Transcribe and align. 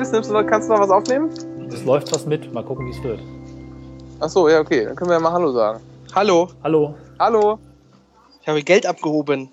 Cornelis, 0.00 0.12
nimmst 0.12 0.30
du, 0.30 0.46
kannst 0.46 0.68
du 0.68 0.72
noch 0.72 0.80
was 0.80 0.90
aufnehmen? 0.90 1.28
Es 1.70 1.84
läuft 1.84 2.10
was 2.12 2.24
mit. 2.24 2.50
Mal 2.54 2.64
gucken, 2.64 2.86
wie 2.86 2.90
es 2.90 3.02
wird. 3.02 3.20
Ach 4.18 4.30
so, 4.30 4.48
ja, 4.48 4.60
okay. 4.60 4.86
Dann 4.86 4.96
können 4.96 5.10
wir 5.10 5.14
ja 5.14 5.20
mal 5.20 5.32
Hallo 5.32 5.52
sagen. 5.52 5.80
Hallo, 6.14 6.48
Hallo. 6.64 6.94
Hallo. 7.18 7.58
ich 8.40 8.48
habe 8.48 8.62
Geld 8.62 8.86
abgehoben. 8.86 9.50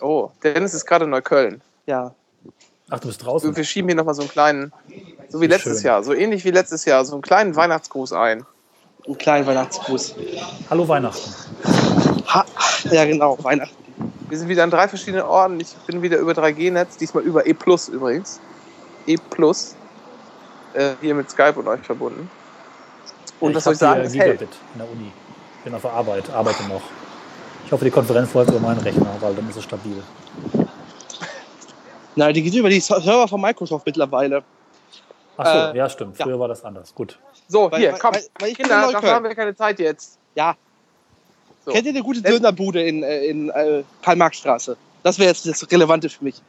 Oh, 0.00 0.30
Dennis 0.44 0.72
ist 0.72 0.86
gerade 0.86 1.06
in 1.06 1.10
Neukölln. 1.10 1.62
Ja. 1.86 2.14
Ach, 2.90 3.00
du 3.00 3.08
bist 3.08 3.24
draußen. 3.24 3.56
Wir 3.56 3.64
schieben 3.64 3.88
hier 3.88 3.96
nochmal 3.96 4.14
so 4.14 4.22
einen 4.22 4.30
kleinen, 4.30 4.72
so 5.28 5.40
wie 5.40 5.48
letztes 5.48 5.80
schön. 5.80 5.86
Jahr, 5.86 6.04
so 6.04 6.14
ähnlich 6.14 6.44
wie 6.44 6.52
letztes 6.52 6.84
Jahr, 6.84 7.04
so 7.04 7.14
einen 7.14 7.22
kleinen 7.22 7.56
Weihnachtsgruß 7.56 8.12
ein. 8.12 8.46
Einen 9.04 9.18
kleinen 9.18 9.46
Weihnachtsgruß. 9.48 10.14
Hallo 10.70 10.86
Weihnachten. 10.86 11.34
Ha 12.28 12.44
ja, 12.92 13.04
genau, 13.04 13.36
Weihnachten. 13.42 13.74
Wir 14.28 14.38
sind 14.38 14.48
wieder 14.48 14.62
an 14.62 14.70
drei 14.70 14.86
verschiedenen 14.86 15.24
Orten. 15.24 15.58
Ich 15.58 15.74
bin 15.88 16.02
wieder 16.02 16.18
über 16.18 16.32
3G-Netz, 16.32 16.98
diesmal 16.98 17.24
über 17.24 17.48
E 17.48 17.54
Plus 17.54 17.88
übrigens. 17.88 18.38
E 19.06 19.16
Plus. 19.16 19.74
Äh, 20.74 20.94
hier 21.00 21.14
mit 21.14 21.30
Skype 21.30 21.54
und 21.58 21.68
euch 21.68 21.80
verbunden. 21.80 22.30
Und 23.40 23.50
ich 23.50 23.56
was 23.56 23.64
soll 23.64 23.72
ich 23.74 23.78
sagen? 23.78 24.00
Es 24.02 24.14
hält. 24.14 24.38
Gigabit 24.40 24.56
in 24.74 24.78
der 24.80 24.90
Uni. 24.90 25.12
Bin 25.64 25.74
auf 25.74 25.82
der 25.82 25.92
Arbeit, 25.92 26.30
arbeite 26.30 26.62
noch. 26.64 26.82
Ich 27.64 27.72
hoffe, 27.72 27.84
die 27.84 27.90
Konferenz 27.90 28.32
läuft 28.34 28.50
über 28.50 28.60
meinen 28.60 28.80
Rechner, 28.80 29.06
weil 29.20 29.34
dann 29.34 29.48
ist 29.50 29.56
es 29.56 29.64
stabil. 29.64 30.02
Nein, 32.14 32.32
die 32.34 32.42
geht 32.42 32.54
über 32.54 32.70
die 32.70 32.80
Server 32.80 33.26
von 33.28 33.40
Microsoft 33.40 33.84
mittlerweile. 33.84 34.42
Achso, 35.36 35.72
Äh, 35.72 35.76
ja, 35.76 35.88
stimmt. 35.90 36.18
ja. 36.18 36.24
Früher 36.24 36.38
war 36.38 36.48
das 36.48 36.64
anders. 36.64 36.94
Gut. 36.94 37.18
So, 37.48 37.70
Weil- 37.70 37.80
hier, 37.80 37.92
komm. 37.92 38.14
weil- 38.14 38.24
weil 38.38 38.48
ich 38.50 38.56
bin 38.56 38.66
Kinder, 38.66 38.86
in 38.86 38.92
dafür 38.92 39.10
haben 39.14 39.24
wir 39.24 39.34
keine 39.34 39.54
Zeit 39.54 39.78
jetzt. 39.78 40.18
Ja. 40.34 40.56
So. 41.64 41.72
Kennt 41.72 41.84
ihr 41.86 41.90
eine 41.90 42.02
gute 42.02 42.22
Dönerbude 42.22 42.82
in, 42.82 43.02
äh, 43.02 43.24
in 43.26 43.50
äh, 43.50 43.82
Karl-Marx-Straße? 44.02 44.76
Das 45.02 45.18
wäre 45.18 45.28
jetzt 45.30 45.46
das 45.46 45.70
Relevante 45.70 46.08
für 46.08 46.24
mich. 46.24 46.40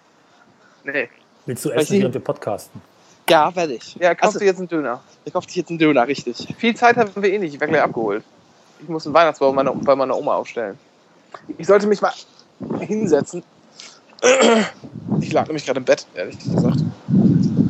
Nee. 0.84 1.10
Willst 1.48 1.66
du 1.66 1.72
essen, 1.72 2.00
während 2.00 2.14
wir 2.14 2.22
podcasten? 2.22 2.82
Ja, 3.30 3.54
werde 3.56 3.74
ich. 3.76 3.96
Ja, 3.96 4.14
kaufst 4.14 4.36
Also, 4.36 4.40
du 4.40 4.46
jetzt 4.46 4.60
einen 4.60 4.68
Döner. 4.68 5.02
ich 5.26 5.34
kaufe 5.34 5.48
dich 5.48 5.56
jetzt 5.56 5.70
einen 5.70 5.80
Döner, 5.80 6.08
richtig. 6.08 6.48
Viel 6.58 6.76
Zeit 6.76 6.98
haben 6.98 7.10
wir 7.16 7.32
eh 7.34 7.40
nicht. 7.40 7.54
Ich 7.54 7.60
werde 7.60 7.72
gleich 7.74 7.84
abgeholt. 7.84 8.24
Ich 8.82 8.88
muss 8.88 9.06
einen 9.06 9.16
Weihnachtsbaum 9.16 9.56
meiner, 9.56 9.74
bei 9.74 9.96
meiner 9.96 10.16
Oma 10.16 10.36
aufstellen. 10.36 10.78
Ich 11.58 11.66
sollte 11.68 11.88
mich 11.88 12.02
mal 12.02 12.14
hinsetzen. 12.82 13.44
Ich 15.20 15.32
lag 15.34 15.48
nämlich 15.48 15.66
gerade 15.66 15.80
im 15.80 15.86
Bett, 15.86 16.06
ehrlich 16.14 16.38
gesagt. 16.38 16.80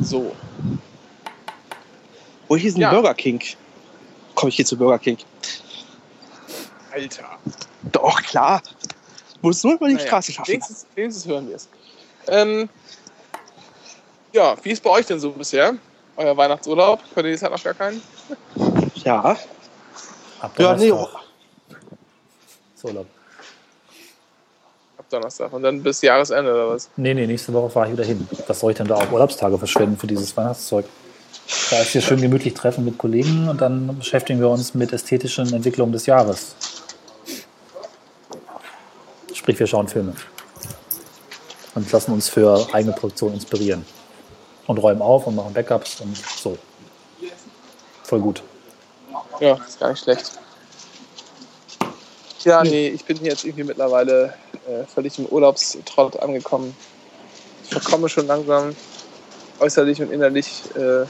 So. 0.02 0.36
Wo 2.48 2.58
hier 2.58 2.70
ist 2.70 2.78
ein 2.78 2.82
Ja. 2.82 2.92
Burger 2.92 3.14
King? 3.14 3.42
Komm, 4.36 4.50
ich 4.50 4.58
gehe 4.58 4.66
zu 4.66 4.78
Burger 4.78 5.00
King. 5.00 5.18
Alter. 6.92 7.24
Doch, 7.92 8.22
klar. 8.24 8.62
Muss 9.42 9.64
nur 9.64 9.74
über 9.76 9.88
die 9.88 9.94
Naja, 9.96 10.08
Straße 10.08 10.32
schaffen. 10.34 10.52
Wenigstens, 10.52 10.86
wenigstens 10.96 11.26
hören 11.26 11.48
wir 11.48 11.56
es. 11.56 11.70
Ähm, 12.28 12.70
ja, 14.34 14.56
wie 14.64 14.72
ist 14.72 14.84
bei 14.84 14.90
euch 14.90 15.06
denn 15.06 15.20
so 15.20 15.32
bisher? 15.32 15.74
Euer 16.16 16.36
Weihnachtsurlaub? 16.36 17.00
Cornelis 17.14 17.42
hat 17.42 17.52
noch 17.52 17.64
gar 17.64 17.74
keinen. 17.74 18.02
Ja. 18.96 19.38
Ab 20.40 20.52
Ja, 20.58 20.76
nee. 20.76 20.92
Urlaub. 20.92 21.20
Ab 24.98 25.06
Donnerstag. 25.10 25.52
Und 25.52 25.64
dann 25.64 25.84
bis 25.84 26.02
Jahresende 26.02 26.54
oder 26.54 26.70
was? 26.70 26.90
Nee, 26.96 27.14
nee, 27.14 27.28
nächste 27.28 27.54
Woche 27.54 27.70
fahre 27.70 27.88
ich 27.88 27.94
wieder 27.94 28.06
hin. 28.06 28.28
Was 28.48 28.60
soll 28.60 28.72
ich 28.72 28.78
denn 28.78 28.88
da 28.88 28.96
auch 28.96 29.12
Urlaubstage 29.12 29.58
verschwenden 29.58 29.98
für 29.98 30.08
dieses 30.08 30.36
Weihnachtszeug? 30.38 30.86
Da 31.70 31.80
ist 31.80 31.90
hier 31.90 32.02
schön 32.02 32.22
gemütlich 32.22 32.54
treffen 32.54 32.86
mit 32.86 32.98
Kollegen 32.98 33.50
und 33.50 33.62
dann 33.62 33.98
beschäftigen 33.98 34.40
wir 34.40 34.50
uns 34.50 34.74
mit 34.74 34.94
ästhetischen 34.94 35.54
Entwicklungen 35.54 35.92
des 35.92 36.06
Jahres. 36.06 36.56
Sprich, 39.34 39.60
wir 39.60 39.68
schauen 39.68 39.88
Filme. 39.88 40.14
Und 41.76 41.92
lassen 41.92 42.12
uns 42.12 42.30
für 42.30 42.68
eigene 42.74 42.94
Produktion 42.94 43.34
inspirieren. 43.34 43.86
Und 44.68 44.78
räumen 44.78 45.02
auf 45.02 45.28
und 45.28 45.36
machen 45.36 45.54
Backups 45.54 46.02
und 46.02 46.16
so. 46.18 46.58
Voll 48.04 48.20
gut. 48.20 48.44
Ja, 49.40 49.56
ist 49.56 49.80
gar 49.80 49.90
nicht 49.90 50.04
schlecht. 50.04 50.32
Ja, 52.44 52.64
nee, 52.64 52.90
ich 52.90 53.04
bin 53.04 53.18
jetzt 53.24 53.44
irgendwie 53.44 53.64
mittlerweile 53.64 54.34
äh, 54.68 54.86
völlig 54.86 55.18
im 55.20 55.26
Urlaubstrott 55.26 56.20
angekommen. 56.20 56.76
Ich 57.64 57.70
verkomme 57.70 58.08
schon 58.08 58.28
langsam 58.28 58.76
äußerlich 59.60 60.02
und 60.02 60.12
innerlich 60.12 60.64
äh, 60.76 61.06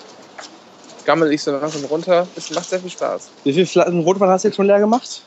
gammel 1.06 1.31
ich 1.31 1.44
so 1.44 1.51
langsam 1.51 1.85
runter. 1.85 2.28
Es 2.35 2.50
macht 2.51 2.69
sehr 2.69 2.79
viel 2.79 2.89
Spaß. 2.89 3.29
Wie 3.44 3.53
viele 3.53 3.66
Flaschen 3.66 4.01
Rotwein 4.01 4.29
hast 4.29 4.44
du 4.44 4.50
jetzt 4.50 4.56
schon 4.56 4.68
leer 4.68 4.79
gemacht? 4.79 5.22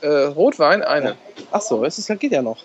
Äh, 0.00 0.08
Rotwein, 0.08 0.82
eine. 0.82 1.16
Ach 1.50 1.60
so, 1.60 1.84
es 1.84 1.98
ist, 1.98 2.08
geht 2.18 2.32
ja 2.32 2.42
noch. 2.42 2.58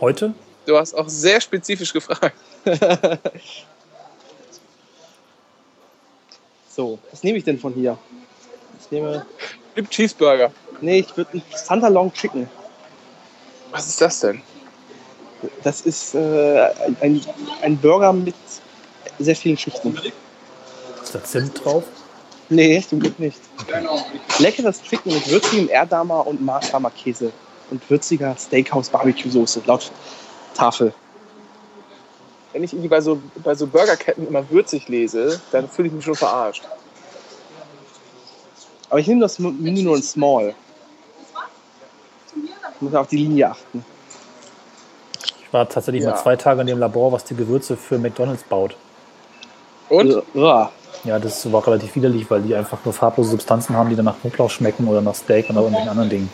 Heute? 0.00 0.34
Du 0.66 0.76
hast 0.76 0.94
auch 0.94 1.08
sehr 1.08 1.40
spezifisch 1.40 1.92
gefragt. 1.92 2.36
So, 6.76 6.98
was 7.10 7.22
nehme 7.22 7.38
ich 7.38 7.44
denn 7.44 7.58
von 7.58 7.72
hier? 7.72 7.96
Ich 8.78 8.90
nehme. 8.90 9.24
Gib 9.74 9.88
Cheeseburger. 9.88 10.52
Nee, 10.82 10.98
ich 10.98 11.16
würde 11.16 11.30
einen 11.32 11.42
Santa 11.54 11.88
Long 11.88 12.12
Chicken. 12.12 12.50
Was 13.70 13.86
ist 13.86 13.98
das 13.98 14.20
denn? 14.20 14.42
Das 15.62 15.80
ist 15.80 16.14
äh, 16.14 16.68
ein, 17.00 17.22
ein 17.62 17.78
Burger 17.78 18.12
mit 18.12 18.34
sehr 19.18 19.34
vielen 19.34 19.56
Schichten. 19.56 19.98
Ist 21.02 21.14
da 21.14 21.24
Zimt 21.24 21.64
drauf? 21.64 21.84
Nee, 22.50 22.84
zum 22.86 23.00
Glück 23.00 23.18
nicht. 23.18 23.40
Leckeres 24.38 24.82
Chicken 24.82 25.14
mit 25.14 25.30
würzigem 25.30 25.70
Erdamer 25.70 26.26
und 26.26 26.42
Maßhamer 26.42 26.90
Käse 26.90 27.32
und 27.70 27.88
würziger 27.88 28.36
Steakhouse 28.38 28.90
Barbecue 28.90 29.30
Soße 29.30 29.62
laut 29.64 29.90
Tafel. 30.54 30.92
Wenn 32.56 32.64
ich 32.64 32.72
irgendwie 32.72 32.88
bei 32.88 33.02
so, 33.02 33.20
bei 33.44 33.54
so 33.54 33.66
Burgerketten 33.66 34.26
immer 34.26 34.48
würzig 34.48 34.88
lese, 34.88 35.38
dann 35.52 35.68
fühle 35.68 35.88
ich 35.88 35.94
mich 35.94 36.02
schon 36.02 36.16
verarscht. 36.16 36.62
Aber 38.88 38.98
ich 38.98 39.06
nehme 39.06 39.20
das 39.20 39.38
Menü 39.38 39.82
nur 39.82 39.96
in 39.96 40.02
Small. 40.02 40.54
Ich 42.34 42.80
muss 42.80 42.94
auf 42.94 43.08
die 43.08 43.18
Linie 43.18 43.50
achten. 43.50 43.84
Ich 45.42 45.52
war 45.52 45.68
tatsächlich 45.68 46.02
Ja. 46.02 46.12
mal 46.12 46.16
zwei 46.16 46.36
Tage 46.36 46.62
in 46.62 46.68
dem 46.68 46.78
Labor, 46.78 47.12
was 47.12 47.24
die 47.24 47.36
Gewürze 47.36 47.76
für 47.76 47.98
McDonalds 47.98 48.44
baut. 48.44 48.74
Und? 49.90 50.22
Ja. 50.32 50.72
Ja, 51.04 51.18
das 51.18 51.52
war 51.52 51.66
relativ 51.66 51.94
widerlich, 51.94 52.30
weil 52.30 52.40
die 52.40 52.54
einfach 52.54 52.78
nur 52.86 52.94
farblose 52.94 53.32
Substanzen 53.32 53.76
haben, 53.76 53.90
die 53.90 53.96
dann 53.96 54.06
nach 54.06 54.18
Knoblauch 54.18 54.48
schmecken 54.48 54.88
oder 54.88 55.02
nach 55.02 55.14
Steak 55.14 55.50
oder 55.50 55.60
irgendwelchen 55.60 55.90
anderen 55.90 56.08
Dingen. 56.08 56.30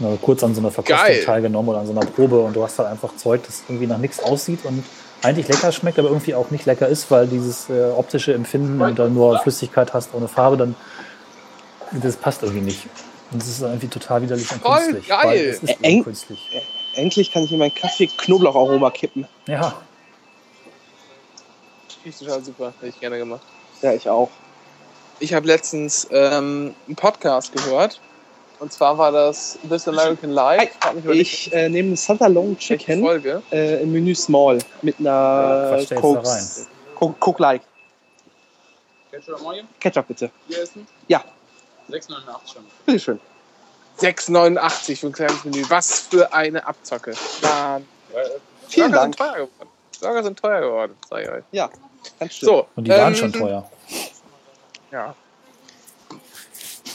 Habe 0.00 0.18
kurz 0.22 0.42
an 0.44 0.54
so 0.54 0.60
einer 0.60 0.70
Verkostung 0.70 1.06
Geil. 1.06 1.24
teilgenommen 1.24 1.68
oder 1.70 1.80
an 1.80 1.86
so 1.86 1.92
einer 1.92 2.06
Probe 2.06 2.40
und 2.40 2.54
du 2.54 2.62
hast 2.62 2.78
halt 2.78 2.88
einfach 2.88 3.16
Zeug, 3.16 3.42
das 3.46 3.62
irgendwie 3.68 3.86
nach 3.86 3.98
nichts 3.98 4.20
aussieht 4.22 4.64
und 4.64 4.84
eigentlich 5.22 5.48
lecker 5.48 5.72
schmeckt, 5.72 5.98
aber 5.98 6.08
irgendwie 6.08 6.34
auch 6.34 6.50
nicht 6.50 6.64
lecker 6.66 6.86
ist, 6.86 7.10
weil 7.10 7.26
dieses 7.26 7.68
äh, 7.68 7.90
optische 7.96 8.32
Empfinden, 8.34 8.78
wenn 8.78 8.94
du 8.94 9.02
da 9.02 9.08
nur 9.08 9.38
Flüssigkeit 9.40 9.92
hast 9.92 10.14
ohne 10.14 10.28
Farbe, 10.28 10.56
dann 10.56 10.76
das 11.92 12.16
passt 12.16 12.42
irgendwie 12.42 12.60
nicht. 12.62 12.86
Und 13.30 13.42
es 13.42 13.48
ist 13.48 13.60
irgendwie 13.62 13.88
total 13.88 14.22
widerlich 14.22 14.50
und 14.52 14.62
Voll 14.62 14.78
künstlich. 14.78 15.08
geil. 15.08 15.20
Weil 15.24 15.38
es 15.38 15.62
ist 15.62 15.76
Eng- 15.82 16.04
künstlich. 16.04 16.50
Endlich 16.94 17.32
kann 17.32 17.42
ich 17.44 17.52
in 17.52 17.58
meinen 17.58 17.74
Kaffee 17.74 18.06
Knoblaucharoma 18.06 18.90
kippen. 18.90 19.26
Ja, 19.46 19.74
Riecht 22.04 22.20
total 22.20 22.42
super. 22.44 22.72
Hätte 22.80 22.88
ich 22.88 23.00
gerne 23.00 23.18
gemacht. 23.18 23.42
Ja, 23.82 23.92
ich 23.92 24.08
auch. 24.08 24.30
Ich 25.20 25.34
habe 25.34 25.46
letztens 25.46 26.06
ähm, 26.10 26.74
einen 26.86 26.96
Podcast 26.96 27.52
gehört. 27.52 28.00
Und 28.58 28.72
zwar 28.72 28.98
war 28.98 29.12
das 29.12 29.58
This 29.68 29.86
American 29.86 30.30
Life. 30.30 30.72
Ich 31.12 31.52
äh, 31.52 31.68
nehme 31.68 31.96
Long 32.28 32.48
welche 32.56 32.58
Chicken 32.58 33.02
Folge. 33.02 33.42
äh, 33.52 33.82
im 33.82 33.92
Menü 33.92 34.14
Small 34.14 34.58
mit 34.82 34.98
Ja, 34.98 35.68
einer 35.68 35.68
quatsch, 35.76 35.90
der 35.90 35.96
jetzt 35.96 36.68
Coke. 36.96 37.16
Coke, 37.20 37.42
Light. 37.42 37.62
Ketchup? 39.12 39.64
Ketchup 39.80 40.08
bitte. 40.08 40.30
Hier 40.48 40.62
essen? 40.62 40.86
Ja, 41.06 41.24
6,89 41.90 42.52
schon. 42.52 42.64
bitteschön. 42.84 43.20
6,89 44.00 44.96
für 44.96 45.06
ein 45.06 45.12
kleines 45.12 45.44
Menü. 45.44 45.64
Was 45.68 46.00
für 46.00 46.32
eine 46.32 46.66
Abzocke. 46.66 47.14
Mann. 47.42 47.86
Vielen 48.68 48.90
Burger 48.92 49.00
Dank. 49.00 49.14
sind 49.14 49.18
teuer 49.18 49.34
geworden. 49.46 49.68
Burger 50.00 50.22
sind 50.22 50.38
teuer 50.38 50.60
geworden, 50.60 50.94
sag 51.08 51.22
ich 51.22 51.28
euch. 51.28 51.44
Ja, 51.52 51.70
ganz 52.20 52.34
stimmt. 52.34 52.50
So. 52.50 52.66
und 52.76 52.84
die 52.84 52.90
waren 52.90 53.08
ähm, 53.08 53.14
schon 53.14 53.32
teuer. 53.32 53.70
Ja. 54.92 55.14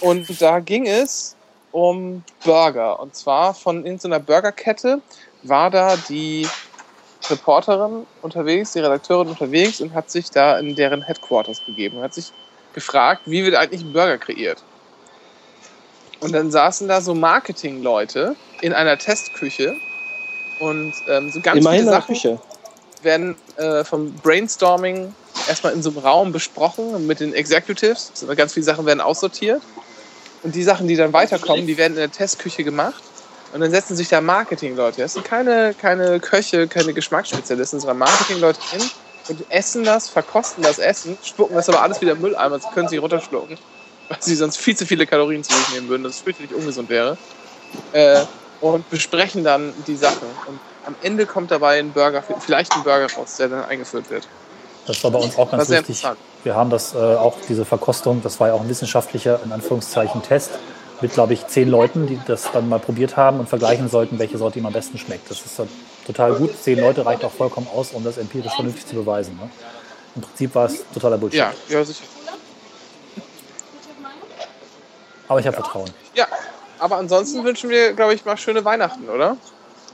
Und 0.02 0.42
da 0.42 0.60
ging 0.60 0.86
es 0.88 1.36
um 1.74 2.24
Burger. 2.46 3.00
Und 3.02 3.16
zwar 3.16 3.54
von 3.54 3.86
in 3.86 4.00
so 4.00 4.08
einer 4.08 4.20
Burgerkette 4.20 5.02
war 5.42 5.70
da 5.70 5.98
die 6.08 6.48
Reporterin 7.30 8.06
unterwegs, 8.22 8.74
die 8.74 8.80
Redakteurin 8.80 9.28
unterwegs 9.28 9.82
und 9.82 9.94
hat 9.94 10.10
sich 10.10 10.30
da 10.30 10.58
in 10.60 10.76
deren 10.76 11.02
Headquarters 11.02 11.60
begeben 11.66 11.98
und 11.98 12.04
hat 12.04 12.14
sich 12.14 12.32
gefragt, 12.74 13.24
wie 13.26 13.44
wird 13.44 13.56
eigentlich 13.56 13.82
ein 13.82 13.92
Burger 13.92 14.18
kreiert. 14.18 14.64
Und 16.20 16.32
dann 16.32 16.52
saßen 16.52 16.88
da 16.88 17.02
so 17.02 17.14
Marketingleute 17.14 18.36
in 18.62 18.72
einer 18.74 18.98
Testküche 18.98 19.76
und 20.60 20.94
ähm, 21.10 21.32
so 21.32 21.42
ganz 21.42 21.60
Immerhin 21.60 21.82
in 21.82 21.86
viele 21.86 21.96
Sachen 21.96 22.16
Küche. 22.16 22.40
werden 23.02 23.36
äh, 23.58 23.84
vom 23.84 24.14
Brainstorming 24.14 25.14
erstmal 25.48 25.74
in 25.74 25.82
so 25.82 25.90
einem 25.90 26.00
Raum 26.00 26.32
besprochen 26.32 27.08
mit 27.08 27.20
den 27.20 27.34
Executives. 27.34 28.12
Also 28.12 28.36
ganz 28.36 28.54
viele 28.54 28.64
Sachen 28.64 28.86
werden 28.86 29.02
aussortiert. 29.02 29.62
Und 30.44 30.56
die 30.56 30.64
Sachen, 30.64 30.88
die 30.88 30.96
dann 30.96 31.14
weiterkommen, 31.14 31.66
die 31.66 31.78
werden 31.78 31.94
in 31.94 32.00
der 32.00 32.12
Testküche 32.12 32.64
gemacht. 32.64 33.02
Und 33.54 33.62
dann 33.62 33.72
setzen 33.72 33.96
sich 33.96 34.10
da 34.10 34.20
Marketingleute. 34.20 35.02
Das 35.02 35.14
sind 35.14 35.26
keine, 35.26 35.74
keine 35.74 36.20
Köche, 36.20 36.68
keine 36.68 36.94
Geschmacksspezialisten, 36.94 37.80
sondern 37.80 38.00
Marketingleute 38.00 38.60
hin 38.72 38.82
und 39.30 39.46
essen 39.50 39.84
das, 39.84 40.10
verkosten 40.10 40.64
das 40.64 40.80
Essen, 40.80 41.18
spucken 41.24 41.56
das 41.56 41.70
aber 41.70 41.82
alles 41.82 42.02
wieder 42.02 42.14
im 42.14 42.22
Mülleimer, 42.22 42.60
sie 42.60 42.68
können 42.74 42.88
sich 42.88 43.02
runterschlucken, 43.02 43.58
weil 44.10 44.18
sie 44.20 44.36
sonst 44.36 44.58
viel 44.58 44.76
zu 44.76 44.86
viele 44.86 45.06
Kalorien 45.06 45.44
zu 45.44 45.54
sich 45.54 45.70
nehmen 45.70 45.88
würden, 45.88 46.04
das 46.04 46.20
fürchterlich 46.20 46.54
ungesund 46.54 46.90
wäre. 46.90 47.18
Äh, 47.94 48.22
und 48.60 48.90
besprechen 48.90 49.44
dann 49.44 49.74
die 49.88 49.96
Sachen. 49.96 50.28
Und 50.48 50.60
am 50.86 50.96
Ende 51.02 51.26
kommt 51.26 51.52
dabei 51.52 51.80
ein 51.80 51.92
Burger, 51.92 52.24
vielleicht 52.40 52.74
ein 52.74 52.84
Burger 52.84 53.08
raus, 53.14 53.36
der 53.38 53.50
dann 53.50 53.66
eingeführt 53.66 54.10
wird. 54.10 54.28
Das 54.86 55.04
war 55.04 55.12
bei 55.12 55.20
uns 55.20 55.38
auch 55.38 55.50
ganz 55.50 55.70
wichtig. 55.70 56.04
Wir 56.44 56.56
haben 56.56 56.70
das 56.70 56.94
äh, 56.94 56.98
auch, 56.98 57.38
diese 57.48 57.64
Verkostung, 57.64 58.22
das 58.22 58.40
war 58.40 58.50
ja 58.50 58.54
auch 58.54 58.62
ein 58.62 58.68
wissenschaftlicher, 58.70 59.40
in 59.46 59.52
Anführungszeichen, 59.52 60.22
Test 60.24 60.52
mit, 61.02 61.14
glaube 61.14 61.34
ich, 61.34 61.48
zehn 61.48 61.70
Leuten, 61.70 62.08
die 62.08 62.20
das 62.28 62.52
dann 62.52 62.70
mal 62.70 62.80
probiert 62.80 63.18
haben 63.18 63.40
und 63.40 63.50
vergleichen 63.50 63.90
sollten, 63.90 64.20
welche 64.20 64.38
Sorte 64.38 64.60
ihm 64.60 64.66
am 64.66 64.74
besten 64.74 64.98
schmeckt. 64.98 65.30
Das 65.30 65.46
ist 65.46 65.58
dann 65.58 65.70
total 66.06 66.34
gut. 66.34 66.52
Zehn 66.62 66.80
Leute 66.80 67.06
reicht 67.06 67.24
auch 67.26 67.32
vollkommen 67.32 67.68
aus, 67.74 67.92
um 67.92 68.04
das 68.04 68.18
empirisch 68.18 68.54
vernünftig 68.54 68.88
zu 68.88 68.96
beweisen. 68.96 69.38
Ne? 69.42 69.50
Im 70.16 70.22
Prinzip 70.22 70.54
war 70.56 70.66
es 70.66 70.84
totaler 70.94 71.18
Bullshit. 71.18 71.40
Ja, 71.40 71.54
ja, 71.70 71.84
sicher. 71.84 72.04
Aber 75.28 75.40
ich 75.40 75.48
habe 75.48 75.56
Vertrauen. 75.56 75.90
Ja, 76.14 76.28
aber 76.80 76.98
ansonsten 76.98 77.44
wünschen 77.44 77.70
wir, 77.70 77.94
glaube 77.94 78.14
ich, 78.14 78.24
mal 78.26 78.38
schöne 78.38 78.64
Weihnachten, 78.64 79.10
oder? 79.10 79.38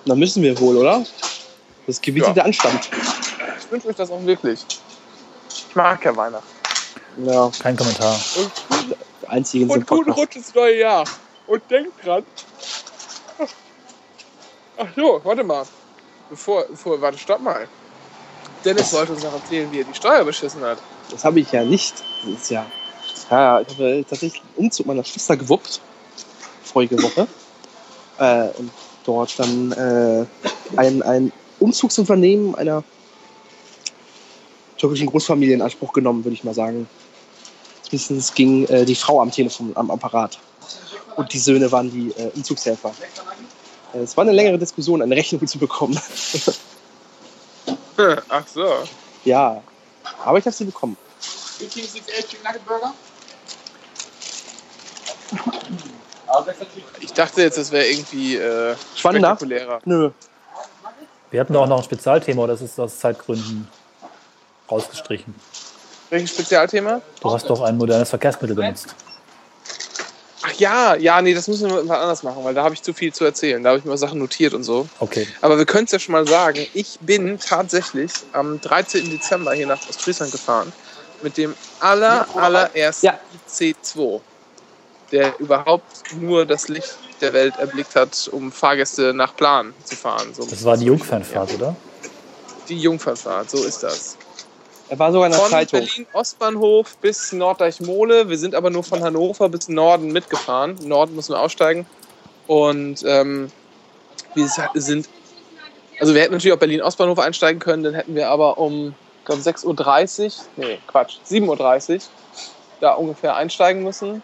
Da 0.06 0.16
müssen 0.16 0.42
wir 0.44 0.60
wohl, 0.60 0.78
oder? 0.78 1.04
Das 1.88 2.02
gebietet 2.02 2.30
Ja. 2.30 2.34
der 2.34 2.46
Anstand. 2.46 2.90
Ich 3.70 3.74
wünsche 3.74 3.90
euch 3.90 3.96
das 3.98 4.10
auch 4.10 4.26
wirklich. 4.26 4.66
Ich 5.48 5.76
mag 5.76 6.04
ja 6.04 6.16
Weihnachten. 6.16 6.48
Ja, 7.24 7.52
Kein 7.62 7.78
Kommentar. 7.78 8.20
Und, 8.38 8.52
der 9.22 9.30
einzige 9.30 9.62
in 9.62 9.70
diesem 9.70 9.82
und 9.82 9.88
guten 9.88 10.06
Podcast. 10.06 10.18
Rutsch 10.18 10.36
ins 10.38 10.56
neue 10.56 10.80
Jahr. 10.80 11.04
Und 11.46 11.62
denkt 11.70 12.04
dran. 12.04 12.24
Ach 14.78 14.88
so, 14.96 15.22
warte 15.24 15.44
mal. 15.44 15.66
Bevor, 16.32 16.66
bevor, 16.68 17.00
warte, 17.00 17.20
stopp 17.20 17.42
mal. 17.42 17.68
Dennis 18.66 18.92
wollte 18.92 19.14
uns 19.14 19.24
noch 19.24 19.34
erzählen, 19.34 19.72
wie 19.72 19.82
er 19.82 19.86
die 19.86 19.94
Steuer 19.94 20.26
beschissen 20.26 20.62
hat. 20.64 20.80
Das 21.12 21.24
habe 21.24 21.40
ich 21.40 21.52
ja 21.52 21.64
nicht. 21.64 21.94
Das 22.24 22.42
ist 22.42 22.50
ja. 22.50 22.66
Ja, 23.30 23.62
ich 23.62 23.68
habe 23.70 24.04
tatsächlich 24.10 24.42
einen 24.42 24.66
Umzug 24.66 24.88
meiner 24.88 25.04
Schwester 25.04 25.38
gewuppt. 25.38 25.80
Vorige 26.64 27.00
Woche. 27.04 27.28
Äh, 28.18 28.48
und 28.58 28.72
dort 29.04 29.38
dann 29.38 29.72
äh, 29.74 30.26
ein, 30.76 31.04
ein 31.04 31.32
Umzugsunternehmen 31.60 32.56
einer 32.56 32.84
türkischen 34.80 35.08
Großfamilie 35.08 35.54
in 35.54 35.62
Anspruch 35.62 35.94
genommen, 35.94 36.24
würde 36.24 36.34
ich 36.34 36.44
mal 36.44 36.54
sagen. 36.56 36.88
Zumindest 37.84 38.36
ging 38.36 38.66
äh, 38.68 38.86
die 38.86 38.96
Frau 38.96 39.22
am 39.22 39.32
Telefon, 39.32 39.72
am 39.76 39.92
Apparat. 39.92 40.40
Und 41.16 41.32
die 41.34 41.40
Söhne 41.40 41.72
waren 41.72 41.92
die 41.92 42.10
äh, 42.20 42.32
Umzugshelfer. 42.36 42.94
Äh, 43.94 44.00
es 44.00 44.16
war 44.16 44.24
eine 44.24 44.32
längere 44.32 44.58
Diskussion, 44.58 45.02
eine 45.02 45.16
Rechnung 45.16 45.46
zu 45.46 45.60
bekommen. 45.60 46.00
Ach 48.30 48.48
so. 48.48 48.66
ja, 49.26 49.62
aber 50.24 50.38
ich 50.38 50.46
habe 50.46 50.56
sie 50.56 50.64
bekommen. 50.64 50.96
Chicken 51.58 51.84
68 51.84 52.30
Chicken 52.30 52.44
Nugget 52.46 52.66
Burger. 52.66 52.94
Aber 56.28 56.46
46 56.46 56.84
Ich 57.02 57.12
dachte 57.12 57.42
jetzt, 57.42 57.58
das 57.58 57.72
wäre 57.72 57.86
irgendwie 57.86 58.38
äh, 58.38 58.76
Spannender? 58.96 59.30
spektakulärer. 59.36 59.82
Nö, 59.84 60.12
Wir 61.32 61.42
hatten 61.42 61.52
da 61.54 61.60
auch 61.60 61.68
noch 61.68 61.80
ein 61.80 61.84
Spezialthema, 61.84 62.48
das 62.48 62.62
ist 62.62 62.80
aus 62.80 63.00
Zeitgründen 63.00 63.68
rausgestrichen. 64.72 65.34
Welches 66.10 66.32
Spezialthema? 66.32 67.02
Du 67.22 67.32
hast 67.32 67.50
doch 67.50 67.62
ein 67.62 67.78
modernes 67.78 68.10
Verkehrsmittel 68.10 68.56
benutzt. 68.56 68.96
Ach 70.42 70.54
ja, 70.54 70.96
ja, 70.96 71.22
nee, 71.22 71.34
das 71.34 71.48
müssen 71.50 71.70
wir 71.70 71.84
mal 71.84 72.00
anders 72.00 72.24
machen, 72.24 72.44
weil 72.44 72.54
da 72.54 72.64
habe 72.64 72.74
ich 72.74 72.82
zu 72.82 72.94
viel 72.94 73.14
zu 73.14 73.26
erzählen. 73.26 73.62
Da 73.62 73.70
habe 73.72 73.80
ich 73.80 73.86
mir 73.86 73.98
Sachen 73.98 74.20
notiert 74.20 74.54
und 74.54 74.64
so. 74.64 74.88
Okay. 75.00 75.28
Aber 75.42 75.58
wir 75.58 75.66
können 75.66 75.84
es 75.86 75.92
ja 75.92 76.00
schon 76.00 76.14
mal 76.14 76.26
sagen, 76.28 76.66
ich 76.74 76.98
bin 77.02 77.38
tatsächlich 77.40 78.12
am 78.32 78.60
13. 78.62 79.10
Dezember 79.10 79.54
hier 79.54 79.68
nach 79.68 79.80
Ostfriesland 79.90 80.32
gefahren 80.32 80.72
mit 81.22 81.36
dem 81.36 81.54
aller, 81.82 82.26
allerersten 82.36 83.08
Ja. 83.08 83.20
IC2, 83.50 84.22
der 85.12 85.38
überhaupt 85.40 86.04
nur 86.18 86.46
das 86.46 86.70
Licht 86.70 86.98
der 87.20 87.34
Welt 87.34 87.56
erblickt 87.58 87.96
hat, 87.96 88.30
um 88.32 88.50
Fahrgäste 88.52 89.14
nach 89.14 89.36
Plan 89.36 89.74
zu 89.84 89.98
fahren. 89.98 90.34
So 90.34 90.46
Das 90.46 90.64
war 90.64 90.78
die 90.78 90.86
Jungfernfahrt, 90.86 91.54
oder? 91.56 91.76
die 92.70 92.78
Jungfernfahrt, 92.80 93.50
so 93.50 93.64
ist 93.66 93.84
das. 93.84 94.16
Er 94.90 95.00
war 95.00 95.12
sogar 95.12 95.28
in 95.28 95.32
der 95.32 95.42
Von 95.42 95.52
Zeitung. 95.52 95.80
Berlin 95.82 96.08
Ostbahnhof 96.14 96.98
bis 96.98 97.32
Norddeich-Mole. 97.32 98.30
Wir 98.30 98.38
sind 98.38 98.56
aber 98.56 98.70
nur 98.70 98.84
von 98.84 99.04
Hannover 99.04 99.48
bis 99.50 99.70
Norden 99.70 100.12
mitgefahren. 100.12 100.78
Norden 100.84 101.16
müssen 101.16 101.34
wir 101.34 101.40
aussteigen. 101.40 101.86
Und 102.48 103.04
ähm, 103.06 103.52
wir 104.34 104.48
sind, 104.74 105.08
also 106.00 106.14
wir 106.14 106.22
hätten 106.22 106.34
natürlich 106.34 106.54
auch 106.54 106.60
Berlin 106.60 106.82
Ostbahnhof 106.82 107.20
einsteigen 107.20 107.60
können, 107.60 107.84
dann 107.84 107.94
hätten 107.94 108.16
wir 108.16 108.30
aber 108.30 108.58
um, 108.58 108.96
ich 109.20 109.26
glaube 109.26 109.42
6.30 109.42 110.26
Uhr, 110.26 110.46
nee, 110.58 110.80
Quatsch, 110.88 111.18
7.30 111.30 111.94
Uhr 111.94 112.00
da 112.80 112.94
ungefähr 112.94 113.36
einsteigen 113.36 113.84
müssen. 113.84 114.24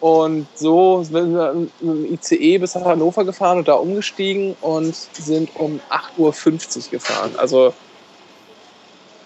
Und 0.00 0.46
so 0.54 1.02
sind 1.02 1.34
wir 1.34 1.52
mit 1.52 1.70
dem 1.82 2.14
ICE 2.14 2.56
bis 2.56 2.74
nach 2.74 2.86
Hannover 2.86 3.24
gefahren 3.24 3.58
und 3.58 3.68
da 3.68 3.74
umgestiegen 3.74 4.56
und 4.62 4.94
sind 4.94 5.50
um 5.56 5.80
8.50 5.90 6.16
Uhr 6.86 6.90
gefahren. 6.90 7.34
Also 7.36 7.74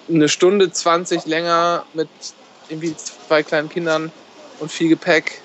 eine 0.08 0.28
Stunde 0.28 0.70
20 0.70 1.26
länger 1.26 1.84
mit 1.94 2.08
irgendwie 2.68 2.94
zwei 2.96 3.42
kleinen 3.42 3.68
Kindern 3.68 4.12
und 4.60 4.70
viel 4.70 4.88
Gepäck 4.88 5.42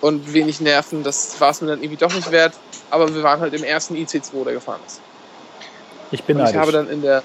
und 0.00 0.32
wenig 0.32 0.60
Nerven. 0.60 1.02
Das 1.02 1.40
war 1.40 1.50
es 1.50 1.60
mir 1.60 1.68
dann 1.68 1.82
irgendwie 1.82 1.96
doch 1.98 2.14
nicht 2.14 2.30
wert. 2.30 2.54
Aber 2.90 3.12
wir 3.14 3.22
waren 3.22 3.40
halt 3.40 3.54
im 3.54 3.64
ersten 3.64 3.94
IC2, 3.94 4.44
der 4.44 4.54
gefahren 4.54 4.80
ist. 4.86 5.00
Ich 6.10 6.24
bin 6.24 6.40
Und 6.40 6.48
ich 6.48 6.56
habe 6.56 6.72
dann 6.72 6.88
in 6.88 7.02
der, 7.02 7.22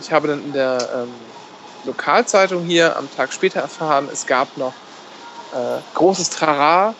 ich 0.00 0.10
habe 0.10 0.28
dann 0.28 0.44
in 0.44 0.52
der 0.52 0.78
ähm, 0.94 1.08
Lokalzeitung 1.84 2.64
hier 2.64 2.96
am 2.96 3.08
Tag 3.14 3.32
später 3.32 3.60
erfahren, 3.60 4.08
es 4.12 4.26
gab 4.26 4.56
noch 4.56 4.72
äh, 5.54 5.78
großes 5.94 6.30
Trara 6.30 6.94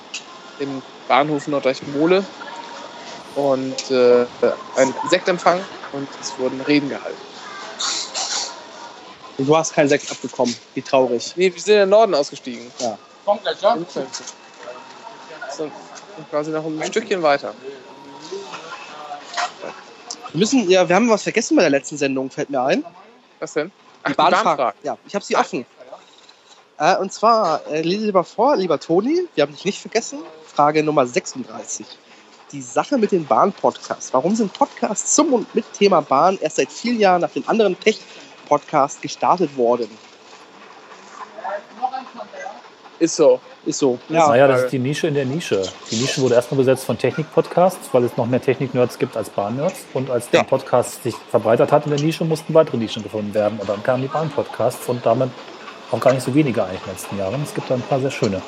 im 0.61 0.83
Bahnhof 1.09 1.49
Norddeich-Mole 1.49 2.25
und 3.35 3.91
äh, 3.91 4.27
ein 4.77 4.95
Sektempfang 5.11 5.61
und 5.93 6.09
es 6.21 6.39
wurden 6.39 6.61
Reden 6.61 6.89
gehalten. 6.89 7.26
Und 9.39 9.47
du 9.47 9.57
hast 9.57 9.75
keinen 9.75 9.89
Sekt 9.89 10.11
abbekommen. 10.11 10.55
Wie 10.75 10.83
traurig. 10.83 11.33
Nee, 11.37 11.53
wir 11.53 11.61
sind 11.61 11.75
in 11.75 11.81
den 11.81 11.89
Norden 11.91 12.15
ausgestiegen. 12.15 12.71
kommt 13.25 13.43
gleich, 13.43 13.61
ja? 13.61 13.77
So, 15.57 15.71
quasi 16.31 16.51
noch 16.51 16.65
ein 16.65 16.83
Stückchen 16.87 17.23
weiter. 17.23 17.55
Wir 20.33 20.39
müssen, 20.41 20.69
ja, 20.69 20.89
wir 20.89 20.97
haben 20.97 21.09
was 21.09 21.23
vergessen 21.23 21.57
bei 21.57 21.63
der 21.63 21.71
letzten 21.71 21.97
Sendung, 21.97 22.31
fällt 22.31 22.51
mir 22.51 22.63
ein. 22.63 22.85
Was 23.39 23.53
denn? 23.53 23.71
Ach, 24.03 24.11
Die 24.11 24.15
Bahnfrage. 24.15 24.45
Bahnfrage. 24.45 24.77
Ja, 24.83 24.99
ich 25.07 25.15
habe 25.15 25.25
sie 25.25 25.37
offen. 25.37 25.67
Äh, 26.79 26.97
und 26.99 27.13
zwar, 27.13 27.67
äh, 27.69 27.83
lese 27.83 28.07
lieber 28.07 28.25
vor, 28.25 28.57
lieber 28.57 28.79
Toni, 28.79 29.23
wir 29.35 29.43
haben 29.43 29.53
dich 29.53 29.65
nicht 29.65 29.81
vergessen. 29.81 30.19
Frage 30.47 30.83
Nummer 30.83 31.07
36. 31.07 31.87
Die 32.53 32.63
Sache 32.63 32.99
mit 32.99 33.13
den 33.13 33.27
Bahn-Podcasts. 33.27 34.13
Warum 34.13 34.37
sind 34.37 34.53
Podcasts 34.53 35.15
zum 35.15 35.33
und 35.33 35.55
mit 35.55 35.71
Thema 35.73 36.01
Bahn 36.03 36.39
erst 36.41 36.57
seit 36.57 36.71
vielen 36.71 37.01
Jahren 37.01 37.21
nach 37.21 37.31
den 37.31 37.47
anderen 37.49 37.79
Tech-Podcasts 38.47 39.01
gestartet 39.01 39.57
worden? 39.57 39.89
Ist 42.99 43.17
so. 43.17 43.41
Ist 43.67 43.79
so. 43.79 43.99
Ja. 44.09 44.29
Naja, 44.29 44.47
das 44.47 44.63
ist 44.63 44.73
die 44.73 44.79
Nische 44.79 45.09
in 45.09 45.15
der 45.15 45.27
Nische. 45.27 45.63
Die 45.91 45.97
Nische 45.97 46.23
wurde 46.23 46.35
erstmal 46.35 46.59
besetzt 46.59 46.85
von 46.85 46.97
Technik-Podcasts, 46.97 47.89
weil 47.93 48.05
es 48.05 48.17
noch 48.17 48.27
mehr 48.27 48.41
Technik-Nerds 48.41 48.99
gibt 48.99 49.17
als 49.17 49.29
Bahn-Nerds. 49.29 49.85
Und 49.93 50.09
als 50.11 50.31
der 50.31 50.41
Ja. 50.41 50.45
Podcast 50.45 51.03
sich 51.03 51.15
verbreitert 51.31 51.73
hat 51.73 51.85
in 51.85 51.91
der 51.91 52.01
Nische, 52.01 52.25
mussten 52.25 52.55
weitere 52.55 52.79
Nischen 52.79 53.03
gefunden 53.03 53.35
werden. 53.35 53.59
Und 53.59 53.69
dann 53.69 53.83
kamen 53.83 54.03
die 54.03 54.09
Bahn-Podcasts 54.09 54.89
und 54.89 55.05
damit 55.05 55.31
auch 55.91 56.01
gar 56.01 56.15
nicht 56.15 56.23
so 56.23 56.35
wenige 56.35 56.63
eigentlich 56.63 56.81
in 56.81 56.87
den 56.87 56.93
letzten 56.93 57.19
Jahren. 57.19 57.43
Es 57.43 57.53
gibt 57.53 57.69
da 57.69 57.75
ein 57.75 57.83
paar 57.83 58.01
sehr 58.01 58.11
schöne. 58.11 58.41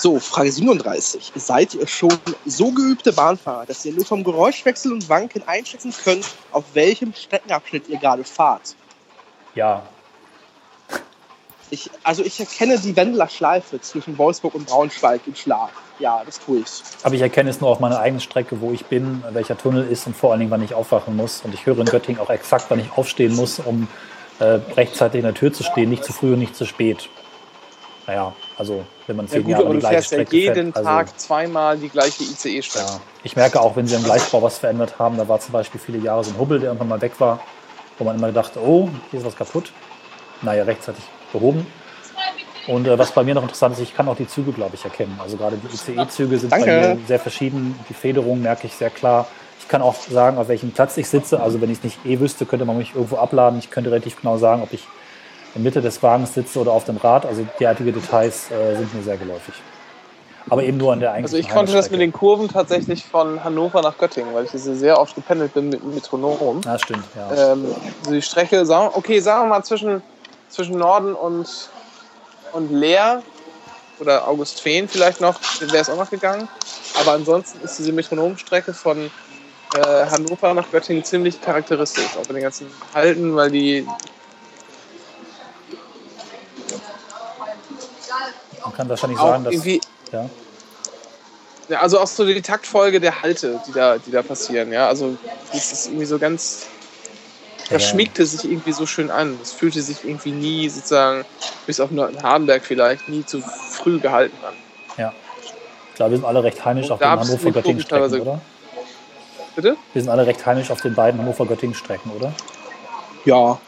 So, 0.00 0.18
Frage 0.18 0.50
37. 0.50 1.32
Seid 1.34 1.74
ihr 1.74 1.86
schon 1.86 2.18
so 2.46 2.70
geübte 2.70 3.12
Bahnfahrer, 3.12 3.66
dass 3.66 3.84
ihr 3.84 3.92
nur 3.92 4.06
vom 4.06 4.24
Geräuschwechsel 4.24 4.94
und 4.94 5.06
Wanken 5.10 5.42
einschätzen 5.46 5.92
könnt, 6.02 6.26
auf 6.52 6.64
welchem 6.72 7.12
Streckenabschnitt 7.12 7.86
ihr 7.86 7.98
gerade 7.98 8.24
fahrt? 8.24 8.76
Ja, 9.54 9.82
Ich, 11.68 11.90
also 12.02 12.24
ich 12.24 12.40
erkenne 12.40 12.78
die 12.78 12.96
Wendler 12.96 13.28
Schleife 13.28 13.78
zwischen 13.82 14.16
Wolfsburg 14.16 14.54
und 14.54 14.68
Braunschweig 14.68 15.20
im 15.26 15.34
Schlaf. 15.34 15.70
Ja, 15.98 16.22
das 16.24 16.40
tue 16.40 16.60
ich. 16.60 16.70
aber 17.02 17.14
ich 17.14 17.20
erkenne 17.20 17.50
es 17.50 17.60
nur 17.60 17.68
auf 17.68 17.80
meiner 17.80 18.00
eigenen 18.00 18.22
Strecke, 18.22 18.62
wo 18.62 18.72
ich 18.72 18.86
bin, 18.86 19.22
welcher 19.32 19.58
Tunnel 19.58 19.86
ist 19.86 20.06
und 20.06 20.16
vor 20.16 20.30
allen 20.30 20.40
Dingen, 20.40 20.50
wann 20.50 20.62
ich 20.62 20.72
aufwachen 20.72 21.14
muss. 21.14 21.42
Und 21.42 21.52
ich 21.52 21.66
höre 21.66 21.78
in 21.78 21.84
Göttingen 21.84 22.22
auch 22.22 22.30
exakt, 22.30 22.64
wann 22.70 22.80
ich 22.80 22.90
aufstehen 22.96 23.36
muss, 23.36 23.58
um 23.58 23.86
äh, 24.38 24.60
rechtzeitig 24.78 25.18
in 25.18 25.24
der 25.24 25.34
Tür 25.34 25.52
zu 25.52 25.62
stehen, 25.62 25.90
nicht 25.90 26.06
zu 26.06 26.14
früh 26.14 26.32
und 26.32 26.38
nicht 26.38 26.56
zu 26.56 26.64
spät. 26.64 27.10
Naja, 28.06 28.32
also 28.60 28.84
wenn 29.06 29.16
man 29.16 29.24
Ja 29.24 29.32
zehn 29.32 29.42
gut, 29.44 29.52
Jahre 29.52 29.64
aber 29.64 29.74
die 29.74 29.80
du 29.80 29.80
gleiche 29.80 29.94
fährst 29.94 30.10
ja 30.12 30.16
Strecke 30.18 30.36
jeden 30.36 30.54
fährt, 30.54 30.76
also, 30.76 30.88
Tag 30.90 31.18
zweimal 31.18 31.78
die 31.78 31.88
gleiche 31.88 32.24
ICE-Strecke. 32.24 32.86
Ja. 32.86 33.00
Ich 33.24 33.34
merke 33.34 33.58
auch, 33.58 33.74
wenn 33.74 33.86
sie 33.86 33.96
am 33.96 34.04
Gleisbau 34.04 34.42
was 34.42 34.58
verändert 34.58 34.98
haben, 34.98 35.16
da 35.16 35.26
war 35.26 35.40
zum 35.40 35.52
Beispiel 35.52 35.80
viele 35.80 35.96
Jahre 35.96 36.22
so 36.22 36.32
ein 36.32 36.38
Hubbel, 36.38 36.60
der 36.60 36.68
irgendwann 36.68 36.88
mal 36.88 37.00
weg 37.00 37.18
war, 37.18 37.40
wo 37.96 38.04
man 38.04 38.16
immer 38.16 38.32
dachte, 38.32 38.60
oh, 38.60 38.90
hier 39.10 39.20
ist 39.20 39.24
was 39.24 39.34
kaputt. 39.34 39.72
Naja, 40.42 40.64
rechtzeitig 40.64 41.02
behoben. 41.32 41.66
Und 42.66 42.86
äh, 42.86 42.98
was 42.98 43.12
bei 43.12 43.24
mir 43.24 43.34
noch 43.34 43.42
interessant 43.42 43.74
ist, 43.76 43.80
ich 43.80 43.96
kann 43.96 44.06
auch 44.08 44.16
die 44.16 44.28
Züge, 44.28 44.52
glaube 44.52 44.74
ich, 44.74 44.84
erkennen. 44.84 45.18
Also 45.22 45.38
gerade 45.38 45.56
die 45.56 45.74
ICE-Züge 45.74 46.38
sind 46.38 46.52
Danke. 46.52 46.66
bei 46.66 46.94
mir 46.94 46.98
sehr 47.06 47.18
verschieden. 47.18 47.82
Die 47.88 47.94
Federung 47.94 48.42
merke 48.42 48.66
ich 48.66 48.74
sehr 48.74 48.90
klar. 48.90 49.26
Ich 49.58 49.68
kann 49.68 49.80
auch 49.80 49.94
sagen, 49.94 50.36
auf 50.36 50.48
welchem 50.48 50.72
Platz 50.72 50.98
ich 50.98 51.08
sitze. 51.08 51.40
Also 51.40 51.62
wenn 51.62 51.70
ich 51.70 51.78
es 51.78 51.84
nicht 51.84 52.04
eh 52.04 52.20
wüsste, 52.20 52.44
könnte 52.44 52.66
man 52.66 52.76
mich 52.76 52.94
irgendwo 52.94 53.16
abladen. 53.16 53.58
Ich 53.58 53.70
könnte 53.70 53.90
relativ 53.90 54.20
genau 54.20 54.36
sagen, 54.36 54.62
ob 54.62 54.74
ich 54.74 54.86
in 55.54 55.62
der 55.62 55.70
Mitte 55.70 55.82
des 55.82 56.02
Wagens 56.02 56.34
sitze 56.34 56.58
oder 56.60 56.72
auf 56.72 56.84
dem 56.84 56.96
Rad. 56.96 57.26
Also 57.26 57.46
derartige 57.58 57.92
Details 57.92 58.50
äh, 58.50 58.76
sind 58.76 58.94
mir 58.94 59.02
sehr 59.02 59.16
geläufig. 59.16 59.54
Aber 60.48 60.62
eben 60.62 60.78
nur 60.78 60.92
an 60.92 61.00
der 61.00 61.12
eigentlichen 61.12 61.36
Also 61.36 61.48
ich 61.48 61.54
konnte 61.54 61.72
das 61.72 61.90
mit 61.90 62.00
den 62.00 62.12
Kurven 62.12 62.48
tatsächlich 62.48 63.04
von 63.04 63.42
Hannover 63.44 63.82
nach 63.82 63.98
Göttingen, 63.98 64.34
weil 64.34 64.44
ich 64.44 64.50
diese 64.50 64.74
sehr 64.74 64.98
oft 64.98 65.14
gependelt 65.14 65.54
bin 65.54 65.68
mit 65.68 65.84
Metronom. 65.84 66.60
Ja, 66.64 66.78
stimmt, 66.78 67.04
ja. 67.14 67.52
Ähm, 67.52 67.66
so 68.02 68.10
die 68.10 68.22
Strecke, 68.22 68.64
sagen, 68.64 68.90
okay, 68.94 69.20
sagen 69.20 69.44
wir 69.44 69.56
mal 69.56 69.62
zwischen, 69.62 70.02
zwischen 70.48 70.78
Norden 70.78 71.14
und, 71.14 71.70
und 72.52 72.72
Leer 72.72 73.22
oder 74.00 74.26
Augustfehn 74.26 74.88
vielleicht 74.88 75.20
noch, 75.20 75.38
wäre 75.60 75.76
es 75.76 75.90
auch 75.90 75.96
noch 75.96 76.10
gegangen. 76.10 76.48
Aber 77.00 77.12
ansonsten 77.12 77.62
ist 77.62 77.78
diese 77.78 77.92
Metronomstrecke 77.92 78.72
von 78.72 79.10
äh, 79.76 80.06
Hannover 80.10 80.54
nach 80.54 80.70
Göttingen 80.70 81.04
ziemlich 81.04 81.40
charakteristisch, 81.40 82.16
auch 82.20 82.26
bei 82.26 82.34
den 82.34 82.42
ganzen 82.42 82.66
Halten, 82.94 83.36
weil 83.36 83.50
die 83.50 83.86
Man 88.64 88.72
kann 88.74 88.88
wahrscheinlich 88.88 89.18
auch 89.18 89.28
sagen, 89.28 89.44
dass. 89.44 89.54
irgendwie 89.54 89.80
Ja, 90.12 90.28
Ja, 91.68 91.80
also 91.80 92.00
auch 92.00 92.06
so 92.08 92.24
die 92.26 92.42
Taktfolge 92.42 92.98
der 93.00 93.22
Halte, 93.22 93.60
die 93.66 93.72
da, 93.72 93.96
die 93.98 94.10
da 94.10 94.22
passieren, 94.22 94.72
ja. 94.72 94.88
Also 94.88 95.16
das 95.52 95.72
ist 95.72 95.86
irgendwie 95.86 96.06
so 96.06 96.18
ganz. 96.18 96.66
Das 97.68 97.82
Ja. 97.82 97.88
schmiegte 97.90 98.26
sich 98.26 98.44
irgendwie 98.44 98.72
so 98.72 98.84
schön 98.86 99.10
an. 99.12 99.38
Es 99.40 99.52
fühlte 99.52 99.80
sich 99.80 100.04
irgendwie 100.04 100.32
nie 100.32 100.68
sozusagen, 100.68 101.24
bis 101.66 101.78
auf 101.78 101.92
nur 101.92 102.08
in 102.08 102.20
Hardenberg 102.20 102.64
vielleicht, 102.64 103.08
nie 103.08 103.24
zu 103.24 103.40
früh 103.40 104.00
gehalten 104.00 104.36
an. 104.44 104.54
ja. 104.96 105.12
Ich 105.92 105.94
glaube, 106.02 106.12
wir 106.12 106.18
sind 106.18 106.26
alle 106.26 106.42
recht 106.42 106.64
heimisch 106.64 106.86
Und 106.86 106.92
auf 106.92 106.98
da 106.98 107.10
den 107.10 107.18
hab's 107.20 107.28
mit 107.28 107.38
Hannover-Göttingen-Strecken, 107.40 108.08
Kurven 108.08 108.20
oder? 108.22 108.40
Bitte? 109.54 109.76
Wir 109.92 110.02
sind 110.02 110.10
alle 110.10 110.26
recht 110.26 110.44
heimisch 110.46 110.70
auf 110.70 110.80
den 110.80 110.94
beiden 110.94 111.20
Hannover-Göttingen-Strecken, 111.20 112.10
oder? 112.12 112.32
Ja. 113.26 113.58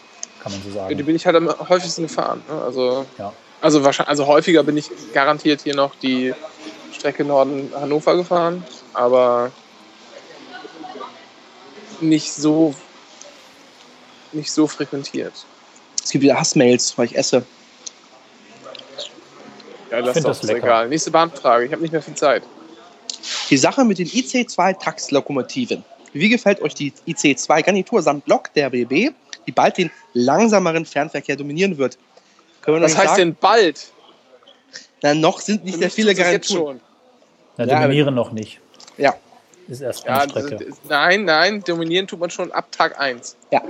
Kann 0.43 0.51
man 0.53 0.63
so 0.63 0.69
Ja, 0.79 0.89
die 0.89 0.95
sagen. 0.95 1.05
bin 1.07 1.15
ich 1.15 1.27
halt 1.27 1.37
am 1.37 1.55
häufigsten 1.69 2.03
gefahren. 2.05 2.43
Ne? 2.49 2.63
Also, 2.63 3.05
Ja. 3.19 3.33
Also, 3.63 3.85
wahrscheinlich, 3.85 4.11
also 4.11 4.27
häufiger 4.27 4.63
bin 4.63 4.77
ich 4.77 4.91
garantiert 5.15 5.63
hier 5.63 5.75
noch 5.75 5.95
die 5.95 6.35
Strecke 6.93 7.25
Norden 7.25 7.73
Hannover 7.75 8.17
gefahren, 8.17 8.65
aber 8.93 9.51
nicht 12.01 12.33
so 12.33 12.75
nicht 14.33 14.51
so 14.51 14.67
frequentiert. 14.67 15.33
Es 16.03 16.11
gibt 16.11 16.23
wieder 16.23 16.39
Hassmails, 16.39 16.97
weil 16.97 17.07
ich 17.07 17.17
esse. 17.17 17.45
Ja, 19.91 19.99
lass 19.99 20.15
find 20.15 20.25
doch, 20.25 20.31
das 20.31 20.41
ist 20.41 20.45
lecker. 20.45 20.67
egal. 20.67 20.89
Nächste 20.89 21.11
Bahnfrage. 21.11 21.67
Ich 21.67 21.73
habe 21.73 21.83
nicht 21.83 21.93
mehr 21.93 22.03
viel 22.03 22.15
Zeit. 22.15 22.43
Die 23.51 23.57
Sache 23.57 23.85
mit 23.85 23.99
den 23.99 24.09
IC2-Taxlokomotiven. 24.09 25.85
Wie 26.13 26.29
gefällt 26.29 26.61
euch 26.63 26.75
die 26.75 26.93
IC2-Garnitur 27.07 28.03
samt 28.03 28.27
Lok 28.27 28.53
der 28.55 28.71
BB, 28.71 29.11
die 29.47 29.53
bald 29.53 29.79
den 29.79 29.91
langsameren 30.15 30.87
Fernverkehr 30.87 31.37
dominieren 31.37 31.79
wird? 31.79 31.99
Können 32.63 32.77
wir 32.77 32.81
noch 32.81 32.87
Was 32.87 32.97
heißt 32.97 33.09
sagen? 33.09 33.19
denn 33.19 33.35
bald? 33.35 33.93
Na, 35.03 35.15
noch 35.15 35.41
sind 35.41 35.65
nicht 35.65 35.79
sehr 35.79 35.91
viele 35.91 36.13
jetzt 36.13 36.19
Garnituren. 36.19 36.81
Ja, 37.59 37.67
dominieren 37.67 38.15
noch 38.15 38.33
nicht. 38.33 38.61
Ja, 38.97 39.15
Ist 39.69 39.81
erst 39.81 40.05
Ja, 40.05 40.23
Strecke. 40.29 40.57
ist- 40.65 40.85
nein, 40.89 41.25
nein, 41.25 41.63
dominieren 41.63 42.07
tut 42.07 42.19
man 42.21 42.31
schon 42.31 42.51
ab 42.53 42.71
Tag 42.73 42.99
1. 43.01 43.37
ja. 43.51 43.61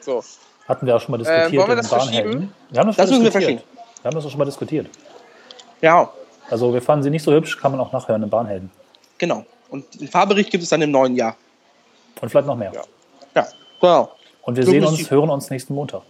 So. 0.00 0.22
Hatten 0.68 0.86
wir 0.86 0.96
auch 0.96 1.00
schon 1.00 1.12
mal 1.12 1.18
diskutiert 1.18 1.52
Äh, 1.52 1.56
wollen 1.56 1.68
wir 1.68 1.72
in 1.72 1.78
das 1.78 1.88
Bahnhelden. 1.90 2.32
verschieben? 2.32 2.54
Wir 2.70 2.80
haben 2.80 2.86
das 2.88 2.96
Das 2.96 3.08
schon 3.10 3.18
müssen 3.22 3.24
wir 3.34 3.40
diskutiert. 3.40 3.64
Wir 4.02 4.04
haben 4.08 4.14
das 4.14 4.24
auch 4.26 4.30
schon 4.30 4.38
mal 4.38 4.44
diskutiert. 4.44 4.86
Ja, 5.80 6.12
Also 6.50 6.72
wir 6.74 6.82
fanden 6.82 7.02
sie 7.04 7.10
nicht 7.10 7.22
so 7.22 7.32
hübsch, 7.32 7.58
kann 7.60 7.70
man 7.72 7.80
auch 7.80 7.92
nachhören 7.92 8.22
in 8.22 8.30
Bahnhelden. 8.30 8.70
genau. 9.18 9.44
Und 9.68 10.00
den 10.00 10.08
Fahrbericht 10.08 10.50
gibt 10.50 10.62
es 10.64 10.68
dann 10.70 10.82
im 10.82 10.90
neuen 10.90 11.16
Jahr. 11.16 11.34
Und 12.20 12.28
vielleicht 12.28 12.46
noch 12.46 12.56
mehr. 12.56 12.72
Ja. 12.74 12.82
Ja, 13.34 13.48
genau. 13.80 14.12
Und 14.42 14.56
wir 14.56 14.64
So 14.64 14.70
sehen 14.72 14.84
uns, 14.84 15.10
hören 15.10 15.30
uns 15.30 15.48
nächsten 15.48 15.74
Montag. 15.74 16.02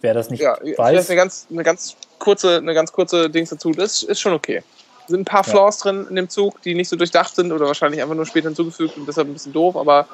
Wer 0.00 0.14
das 0.14 0.30
nicht 0.30 0.40
Ja, 0.40 0.56
weiß, 0.76 1.08
eine 1.10 1.16
ganz, 1.16 1.46
eine 1.50 1.62
ganz 1.62 1.96
kurze, 2.18 2.56
eine 2.56 2.74
ganz 2.74 2.90
kurze 2.92 3.28
Dings 3.28 3.50
dazu. 3.50 3.72
Das 3.72 4.02
ist 4.02 4.20
schon 4.20 4.32
okay. 4.32 4.62
Sind 5.08 5.20
ein 5.20 5.24
paar 5.24 5.44
Ja. 5.44 5.50
Flaws 5.52 5.78
drin 5.78 6.06
in 6.08 6.16
dem 6.16 6.28
Zug, 6.28 6.62
die 6.62 6.74
nicht 6.74 6.88
so 6.88 6.96
durchdacht 6.96 7.34
sind 7.34 7.52
oder 7.52 7.66
wahrscheinlich 7.66 8.00
einfach 8.00 8.14
nur 8.14 8.26
später 8.26 8.48
hinzugefügt 8.48 8.96
und 8.96 9.06
deshalb 9.06 9.28
ein 9.28 9.32
bisschen 9.32 9.52
doof, 9.52 9.76
aber 9.76 10.06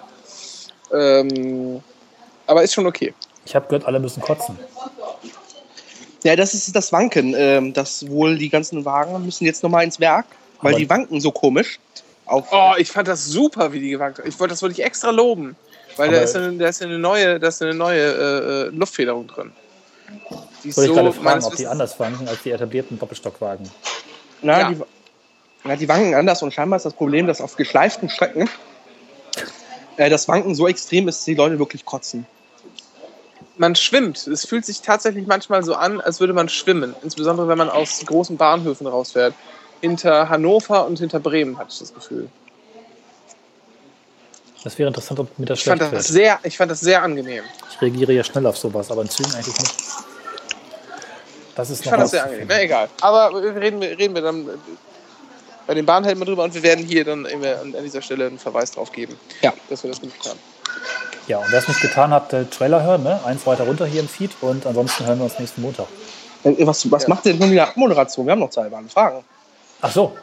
ähm, 0.92 1.82
aber 2.46 2.62
ist 2.62 2.74
schon 2.74 2.86
okay. 2.86 3.12
ich 3.44 3.54
habe 3.54 3.66
gehört, 3.66 3.84
alle 3.86 3.98
müssen 3.98 4.22
kotzen. 4.22 4.56
Ja, 6.22 6.34
das 6.36 6.54
ist 6.54 6.74
das 6.74 6.92
Wanken. 6.92 7.34
Ähm, 7.36 7.72
dass 7.72 8.08
wohl 8.08 8.38
die 8.38 8.48
ganzen 8.48 8.84
Wagen 8.84 9.24
müssen 9.24 9.44
jetzt 9.44 9.62
nochmal 9.62 9.84
ins 9.84 10.00
Werk, 10.00 10.26
weil 10.62 10.72
Aber- 10.72 10.78
die 10.80 10.88
wanken 10.88 11.20
so 11.20 11.30
komisch. 11.30 11.78
Auf, 12.24 12.48
Oh, 12.50 12.72
ich 12.76 12.90
fand 12.90 13.06
das 13.06 13.24
super, 13.24 13.72
wie 13.72 13.78
die 13.78 13.90
gewankt 13.90 14.18
haben. 14.18 14.28
Ich 14.28 14.38
wollte 14.40 14.52
das 14.52 14.60
wollte 14.62 14.72
ich 14.80 14.84
extra 14.84 15.10
loben, 15.10 15.54
weil 15.96 16.10
da 16.10 16.18
ist, 16.18 16.34
eine, 16.34 16.52
da 16.56 16.66
ist 16.68 16.82
eine 16.82 16.98
neue, 16.98 17.38
da 17.38 17.46
ist 17.46 17.62
eine 17.62 17.72
neue 17.74 18.00
äh, 18.02 18.62
äh, 18.66 18.68
Luftfederung 18.70 19.28
drin. 19.28 19.52
Die 20.64 20.72
Soll 20.72 20.86
ich 20.86 20.92
gerade 20.92 21.08
so 21.08 21.12
fragen, 21.12 21.24
meines 21.24 21.44
ob 21.46 21.56
die 21.56 21.66
anders 21.66 21.98
wanken 21.98 22.28
als 22.28 22.42
die 22.42 22.50
etablierten 22.50 22.98
Doppelstockwagen? 22.98 23.68
na, 24.42 24.60
ja. 24.60 24.70
die, 24.70 24.80
na, 25.64 25.76
die 25.76 25.88
wanken 25.88 26.14
anders 26.14 26.42
und 26.42 26.52
scheinbar 26.52 26.76
ist 26.76 26.84
das 26.84 26.94
Problem, 26.94 27.26
dass 27.26 27.40
auf 27.40 27.56
geschleiften 27.56 28.08
Strecken 28.08 28.48
äh, 29.96 30.10
das 30.10 30.28
Wanken 30.28 30.54
so 30.54 30.66
extrem 30.66 31.08
ist, 31.08 31.18
dass 31.18 31.24
die 31.24 31.34
Leute 31.34 31.58
wirklich 31.58 31.84
kotzen. 31.84 32.26
man 33.56 33.74
schwimmt. 33.74 34.26
Es 34.26 34.46
fühlt 34.46 34.64
sich 34.64 34.82
tatsächlich 34.82 35.26
manchmal 35.26 35.62
so 35.62 35.74
an, 35.74 36.00
als 36.00 36.20
würde 36.20 36.32
man 36.32 36.48
schwimmen. 36.48 36.94
Insbesondere 37.02 37.48
wenn 37.48 37.58
man 37.58 37.70
aus 37.70 38.04
großen 38.04 38.36
Bahnhöfen 38.36 38.86
rausfährt. 38.86 39.34
Hinter 39.80 40.30
Hannover 40.30 40.86
und 40.86 40.98
hinter 40.98 41.20
Bremen 41.20 41.58
hatte 41.58 41.70
ich 41.72 41.78
das 41.78 41.94
Gefühl. 41.94 42.28
Das 44.66 44.76
wäre 44.80 44.88
interessant, 44.88 45.20
ob 45.20 45.38
mir 45.38 45.46
das 45.46 45.60
Ich 45.60 45.64
fand 45.64 45.80
das 45.80 45.92
wird. 45.92 46.02
sehr, 46.02 46.40
ich 46.42 46.56
fand 46.56 46.72
das 46.72 46.80
sehr 46.80 47.00
angenehm. 47.00 47.44
Ich 47.70 47.80
reagiere 47.80 48.12
ja 48.14 48.24
schnell 48.24 48.44
auf 48.48 48.56
sowas, 48.58 48.90
aber 48.90 49.02
in 49.02 49.08
Zügen 49.08 49.32
eigentlich 49.32 49.56
nicht. 49.60 49.74
Das 51.54 51.70
ist 51.70 51.78
Ich 51.80 51.84
noch 51.86 51.92
fand 51.92 52.02
das 52.02 52.10
sehr 52.10 52.24
angenehm. 52.24 52.46
Na 52.48 52.60
egal. 52.60 52.88
Aber 53.00 53.32
reden 53.32 53.80
wir, 53.80 53.96
reden 53.96 54.16
wir 54.16 54.22
dann 54.22 54.48
äh, 54.48 54.52
bei 55.68 55.74
den 55.74 55.86
Bahnhelden 55.86 56.18
mal 56.18 56.24
drüber 56.24 56.42
und 56.42 56.52
wir 56.52 56.64
werden 56.64 56.84
hier 56.84 57.04
dann 57.04 57.26
irgendwie 57.26 57.76
an 57.76 57.84
dieser 57.84 58.02
Stelle 58.02 58.26
einen 58.26 58.40
Verweis 58.40 58.72
drauf 58.72 58.90
geben, 58.90 59.16
Ja. 59.40 59.52
dass 59.70 59.84
wir 59.84 59.90
das 59.90 60.00
gemacht 60.00 60.18
haben. 60.28 60.40
Ja, 61.28 61.38
und 61.38 61.46
wer 61.52 61.60
es 61.60 61.68
nicht 61.68 61.80
getan 61.80 62.10
hat, 62.10 62.32
der 62.32 62.50
Trailer 62.50 62.82
hören, 62.82 63.04
ne? 63.04 63.20
Eins 63.24 63.46
weiter 63.46 63.62
runter 63.62 63.86
hier 63.86 64.00
im 64.00 64.08
Feed 64.08 64.32
und 64.40 64.66
ansonsten 64.66 65.06
hören 65.06 65.18
wir 65.18 65.26
uns 65.26 65.38
nächsten 65.38 65.62
Montag. 65.62 65.86
Äh, 66.42 66.66
was 66.66 66.90
was 66.90 67.04
Ja. 67.04 67.08
macht 67.10 67.24
denn 67.24 67.38
nun 67.38 67.52
wieder 67.52 67.68
Abmoderation? 67.68 68.26
Wir 68.26 68.32
haben 68.32 68.40
noch 68.40 68.50
zwei 68.50 68.68
Bahnen 68.68 68.88
Fragen. 68.90 69.22
Ach 69.80 69.92
so. 69.92 70.16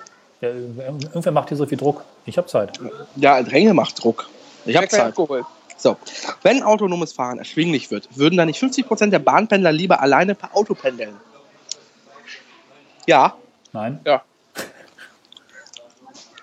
Ja, 0.44 0.50
irgendwer 0.50 1.32
macht 1.32 1.50
hier 1.50 1.58
so 1.58 1.66
viel 1.66 1.78
Druck. 1.78 2.04
Ich 2.26 2.38
habe 2.38 2.48
Zeit. 2.48 2.80
Ja, 3.16 3.42
Dränge 3.42 3.74
macht 3.74 4.04
Druck. 4.04 4.30
Ich 4.66 4.76
habe 4.76 4.88
Zeit. 4.88 5.02
Alkohol. 5.02 5.46
So, 5.78 5.98
wenn 6.44 6.64
autonomes 6.64 7.14
Fahren 7.14 7.40
erschwinglich 7.40 7.92
wird, 7.92 8.08
würden 8.16 8.38
dann 8.38 8.48
nicht 8.48 8.62
50% 8.62 9.10
der 9.10 9.20
Bahnpendler 9.20 9.72
lieber 9.72 10.02
alleine 10.02 10.36
per 10.36 10.56
Auto 10.56 10.76
pendeln? 10.76 11.16
Ja, 13.06 13.36
Nein? 13.74 14.00
Ja. 14.06 14.24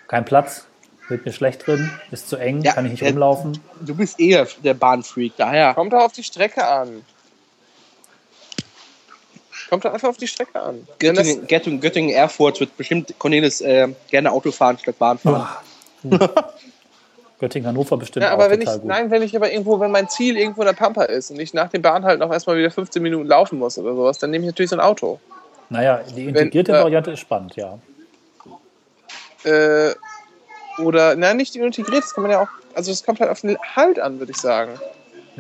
Kein 0.09 0.25
Platz. 0.25 0.67
Wird 1.09 1.25
mir 1.25 1.33
schlecht 1.33 1.67
drin. 1.67 1.91
Ist 2.11 2.29
zu 2.29 2.37
eng. 2.37 2.63
Ja, 2.63 2.73
kann 2.73 2.85
ich 2.85 2.93
nicht 2.93 3.03
ja. 3.03 3.09
rumlaufen. 3.09 3.59
du 3.81 3.95
bist 3.95 4.21
eher 4.21 4.47
der 4.63 4.75
Bahnfreak, 4.75 5.33
daher. 5.37 5.75
Kommt 5.75 5.93
doch 5.93 6.03
auf 6.03 6.13
die 6.13 6.23
Strecke 6.23 6.67
an. 6.67 7.05
Kommt 9.71 9.85
doch 9.85 9.93
einfach 9.93 10.09
auf 10.09 10.17
die 10.17 10.27
Strecke 10.27 10.61
an. 10.61 10.87
Wenn 10.99 11.15
Göttingen, 11.15 11.47
Göttingen, 11.47 11.81
Göttingen, 11.81 12.11
Erfurt 12.11 12.59
wird 12.59 12.77
bestimmt 12.77 13.15
Cornelis 13.19 13.61
äh, 13.61 13.87
gerne 14.11 14.33
Auto 14.33 14.51
fahren 14.51 14.77
statt 14.77 14.99
Bahn 14.99 15.17
fahren. 15.17 15.47
Göttingen, 17.39 17.69
Hannover 17.69 17.97
bestimmt 17.97 18.25
Ja, 18.25 18.31
auch 18.31 18.35
aber 18.35 18.51
wenn 18.51 18.61
ich, 18.61 18.67
total 18.67 18.81
gut. 18.81 18.89
nein, 18.89 19.11
wenn 19.13 19.23
ich 19.23 19.37
aber 19.37 19.53
irgendwo, 19.53 19.79
wenn 19.79 19.93
mein 19.93 20.09
Ziel 20.09 20.37
irgendwo 20.37 20.63
in 20.63 20.67
der 20.67 20.73
Pampa 20.73 21.05
ist 21.05 21.31
und 21.31 21.39
ich 21.39 21.55
nach 21.55 21.69
dem 21.69 21.83
Bahn 21.83 22.05
halt 22.05 22.19
noch 22.19 22.33
erstmal 22.33 22.59
wieder 22.59 22.73
15 22.73 23.01
Minuten 23.01 23.29
laufen 23.29 23.61
muss 23.61 23.79
oder 23.79 23.95
sowas, 23.95 24.19
dann 24.19 24.31
nehme 24.33 24.45
ich 24.45 24.51
natürlich 24.51 24.71
so 24.71 24.77
ein 24.77 24.81
Auto. 24.81 25.21
Naja, 25.69 26.01
die 26.17 26.25
integrierte 26.25 26.73
äh, 26.73 26.83
Variante 26.83 27.13
ist 27.13 27.21
spannend, 27.21 27.55
ja. 27.55 27.79
Äh, 29.45 29.95
oder, 30.79 31.15
nein, 31.15 31.37
nicht 31.37 31.55
integriert, 31.55 32.03
das 32.03 32.13
kann 32.13 32.23
man 32.23 32.33
ja 32.33 32.43
auch, 32.43 32.49
also 32.75 32.91
es 32.91 33.05
kommt 33.05 33.21
halt 33.21 33.31
auf 33.31 33.41
den 33.41 33.57
Halt 33.77 34.01
an, 34.01 34.19
würde 34.19 34.33
ich 34.33 34.39
sagen. 34.39 34.73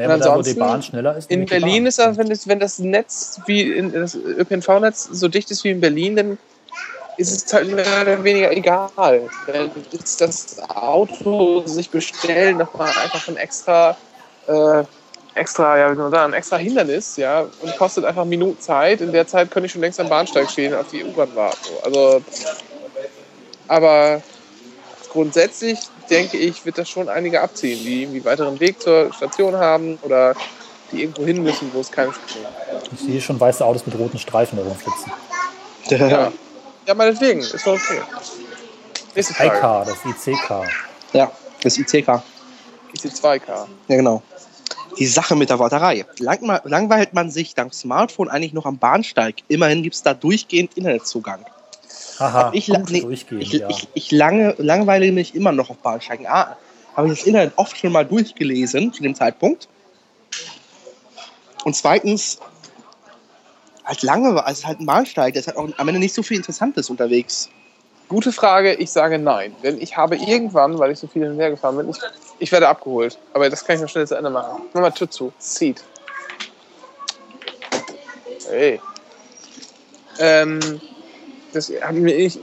Naja, 0.01 0.15
Und 0.15 0.23
aber 0.23 0.25
da, 0.25 0.39
wo 0.39 0.43
die 0.43 0.51
ansonsten 0.51 0.59
Bahn 0.61 0.83
schneller 0.83 1.17
ist. 1.17 1.31
In 1.31 1.47
Berlin 1.47 1.87
ist 1.87 1.99
das, 1.99 2.17
wenn 2.17 2.29
das, 2.29 2.49
wenn 2.49 2.59
das 2.59 2.79
Netz 2.79 3.41
wie 3.47 3.71
in 3.73 3.93
das 3.93 4.15
ÖPNV-Netz 4.15 5.09
so 5.13 5.29
dicht 5.29 5.51
ist 5.51 5.63
wie 5.65 5.71
in 5.71 5.81
Berlin, 5.81 6.17
dann 6.17 6.39
ist 7.19 7.47
es 7.47 7.53
halt 7.53 7.71
mehr 7.71 7.85
oder 8.03 8.25
weniger 8.25 8.51
egal. 8.51 9.29
Dann 9.47 9.71
ist 9.93 10.21
das 10.21 10.59
Auto 10.71 11.67
sich 11.67 11.91
bestellen 11.91 12.59
nochmal 12.59 12.89
einfach 12.89 13.29
ein 13.29 13.37
extra, 13.37 13.97
äh, 14.47 14.85
extra, 15.35 15.79
ja, 15.79 15.91
wie 15.91 15.97
soll 15.97 16.05
man 16.05 16.13
sagen, 16.13 16.33
ein 16.33 16.39
extra 16.39 16.57
Hindernis, 16.57 17.17
ja, 17.19 17.47
und 17.61 17.77
kostet 17.77 18.07
einfach 18.07 18.25
Minuten 18.25 18.59
Zeit. 18.61 19.03
In 19.03 19.13
der 19.13 19.27
Zeit 19.27 19.51
könnte 19.51 19.67
ich 19.67 19.73
schon 19.73 19.83
längst 19.83 20.01
am 20.01 20.09
Bahnsteig 20.09 20.51
stehen 20.51 20.73
und 20.73 20.81
auf 20.81 20.89
die 20.89 21.05
U-Bahn 21.05 21.35
warten. 21.35 21.59
So. 21.63 21.83
Also, 21.85 22.23
aber 23.69 24.23
grundsätzlich 25.11 25.79
denke 26.11 26.37
ich, 26.37 26.65
wird 26.67 26.79
das 26.79 26.89
schon 26.89 27.09
einige 27.09 27.41
abziehen, 27.41 27.79
die 27.85 28.03
irgendwie 28.03 28.25
weiteren 28.25 28.59
Weg 28.61 28.81
zur 28.83 29.13
Station 29.13 29.57
haben 29.57 29.99
oder 30.03 30.35
die 30.93 31.03
irgendwo 31.03 31.25
hin 31.25 31.43
müssen, 31.43 31.71
wo 31.73 31.81
es 31.81 31.91
keine 31.91 32.13
Station 32.13 32.45
gibt. 32.81 32.93
Ich 32.93 33.01
sehe 33.01 33.21
schon 33.21 33.39
weiße 33.39 33.65
Autos 33.65 33.87
mit 33.87 33.97
roten 33.99 34.19
Streifen 34.19 34.59
da 34.59 34.65
rumflitzen. 34.65 35.13
Ja. 35.89 36.33
ja, 36.87 36.95
meinetwegen, 36.95 37.41
ist 37.41 37.67
doch 37.67 37.75
okay. 37.75 38.01
Nächste 39.15 39.35
Frage. 39.35 39.57
IK, 39.57 39.87
das 39.87 40.29
ICK. 40.29 40.51
ja. 41.13 41.31
Das 41.63 41.79
ICK. 41.79 42.23
IC2K. 42.95 43.49
Ja, 43.49 43.67
genau. 43.97 44.23
Die 44.99 45.07
Sache 45.07 45.37
mit 45.37 45.51
der 45.51 45.59
Warterei. 45.59 46.05
Lang, 46.19 46.61
langweilt 46.65 47.15
man 47.15 47.31
sich 47.31 47.55
dank 47.55 47.73
Smartphone 47.73 48.29
eigentlich 48.29 48.53
noch 48.53 48.67
am 48.67 48.79
Bahnsteig. 48.79 49.37
Immerhin 49.49 49.83
gibt 49.83 49.95
es 49.95 50.03
da 50.03 50.15
durchgehend 50.15 50.77
Internetzugang. 50.77 51.45
Haha, 52.21 52.51
ich, 52.53 52.69
nee, 52.69 53.01
durchgehen, 53.01 53.41
ich, 53.41 53.53
ja. 53.53 53.69
ich, 53.71 53.89
ich 53.95 54.11
lange, 54.13 54.55
langweile 54.59 55.11
mich 55.11 55.35
immer 55.35 55.53
noch 55.53 55.71
auf 55.71 55.79
Bahnsteigen. 55.79 56.27
A, 56.27 56.59
habe 56.95 57.09
ich 57.09 57.19
das 57.19 57.27
Internet 57.27 57.55
oft 57.57 57.79
schon 57.79 57.93
mal 57.93 58.05
durchgelesen 58.05 58.93
zu 58.93 59.03
dem 59.03 59.15
Zeitpunkt. 59.15 59.69
Und 61.65 61.75
zweitens, 61.75 62.39
halt 63.87 64.03
lange, 64.03 64.45
also 64.45 64.67
halt 64.67 64.81
ein 64.81 64.87
Bahnsteig, 64.87 65.33
das 65.33 65.47
hat 65.47 65.57
auch 65.57 65.69
am 65.79 65.89
Ende 65.89 65.99
nicht 65.99 66.15
so 66.15 66.23
viel 66.23 66.37
Interessantes 66.37 66.91
unterwegs. 66.91 67.49
Gute 68.09 68.33
Frage, 68.33 68.75
ich 68.75 68.91
sage 68.91 69.19
nein. 69.19 69.57
Denn 69.63 69.81
ich 69.81 69.97
habe 69.97 70.17
irgendwann, 70.17 70.79
weil 70.79 70.91
ich 70.91 70.99
so 70.99 71.07
viel 71.07 71.23
hin 71.23 71.33
und 71.33 71.39
her 71.39 71.51
gefahren 71.51 71.79
bin, 71.79 71.89
ich, 71.89 71.97
ich 72.39 72.53
werde 72.53 72.69
abgeholt. 72.69 73.19
Aber 73.33 73.49
das 73.49 73.65
kann 73.65 73.77
ich 73.77 73.83
noch 73.83 73.89
schnell 73.89 74.07
zu 74.07 74.17
Ende 74.17 74.29
machen. 74.29 74.63
Mach 74.75 74.83
mal 74.83 74.91
Tür 74.91 75.11
zu. 75.11 75.33
Seat. 75.39 75.83
Hey. 78.49 78.81
Ähm, 80.19 80.81
das 81.53 81.71
hab 81.83 81.93
mir, 81.93 82.15
ich 82.15 82.39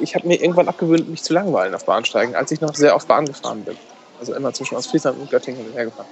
ich 0.00 0.14
habe 0.14 0.26
mir 0.26 0.40
irgendwann 0.40 0.68
abgewöhnt, 0.68 1.08
mich 1.08 1.22
zu 1.22 1.32
langweilen 1.32 1.74
auf 1.74 1.84
Bahnsteigen, 1.84 2.34
als 2.34 2.50
ich 2.50 2.60
noch 2.60 2.74
sehr 2.74 2.94
oft 2.94 3.08
Bahn 3.08 3.26
gefahren 3.26 3.64
bin. 3.64 3.76
Also 4.20 4.34
immer 4.34 4.52
zwischen 4.52 4.76
Ostfriesland 4.76 5.18
und 5.18 5.30
Göttingen 5.30 5.66
und 5.66 5.74
her 5.74 5.86
gefahren. 5.86 6.06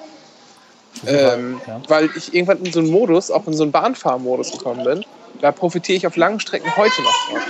Ähm, 1.07 1.61
ja. 1.67 1.81
Weil 1.89 2.11
ich 2.17 2.35
irgendwann 2.35 2.65
in 2.65 2.73
so 2.73 2.81
einen 2.81 2.91
Modus, 2.91 3.31
auch 3.31 3.47
in 3.47 3.55
so 3.55 3.63
einen 3.63 3.73
Bahnfahrmodus 3.73 4.53
gekommen 4.53 4.85
bin. 4.85 5.05
Da 5.41 5.53
profitiere 5.53 5.97
ich 5.97 6.07
auf 6.07 6.17
langen 6.17 6.41
Strecken 6.41 6.77
heute 6.77 7.03
noch 7.03 7.15
von. 7.29 7.41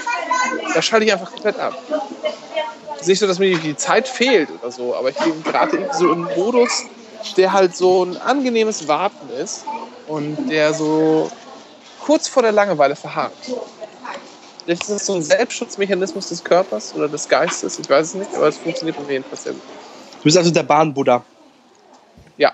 Da 0.74 0.82
schalte 0.82 1.06
ich 1.06 1.12
einfach 1.12 1.32
komplett 1.32 1.58
ab. 1.58 1.76
Es 2.94 3.02
ist 3.02 3.08
nicht 3.08 3.18
so, 3.20 3.26
dass 3.26 3.38
mir 3.38 3.56
die 3.58 3.76
Zeit 3.76 4.06
fehlt 4.06 4.50
oder 4.60 4.70
so, 4.70 4.94
aber 4.94 5.08
ich 5.08 5.16
bin 5.16 5.42
gerade 5.42 5.78
in 5.78 5.92
so 5.92 6.12
einem 6.12 6.28
Modus, 6.36 6.84
der 7.36 7.52
halt 7.52 7.74
so 7.74 8.04
ein 8.04 8.16
angenehmes 8.18 8.86
Warten 8.86 9.30
ist 9.42 9.64
und 10.06 10.50
der 10.50 10.74
so 10.74 11.30
kurz 12.04 12.28
vor 12.28 12.42
der 12.42 12.52
Langeweile 12.52 12.94
verharrt. 12.94 13.32
Vielleicht 14.70 14.82
ist 14.84 14.90
das 14.92 15.06
so 15.06 15.14
ein 15.14 15.22
Selbstschutzmechanismus 15.22 16.28
des 16.28 16.44
Körpers 16.44 16.94
oder 16.94 17.08
des 17.08 17.28
Geistes, 17.28 17.80
ich 17.80 17.90
weiß 17.90 18.06
es 18.06 18.14
nicht, 18.14 18.32
aber 18.36 18.46
es 18.46 18.56
funktioniert 18.56 18.96
bei 18.96 19.02
mir 19.02 19.12
jedenfalls 19.14 19.42
sehr 19.42 19.52
gut. 19.52 19.62
Du 20.18 20.22
bist 20.22 20.38
also 20.38 20.52
der 20.52 20.62
Bahnbuddha. 20.62 21.24
Ja, 22.36 22.52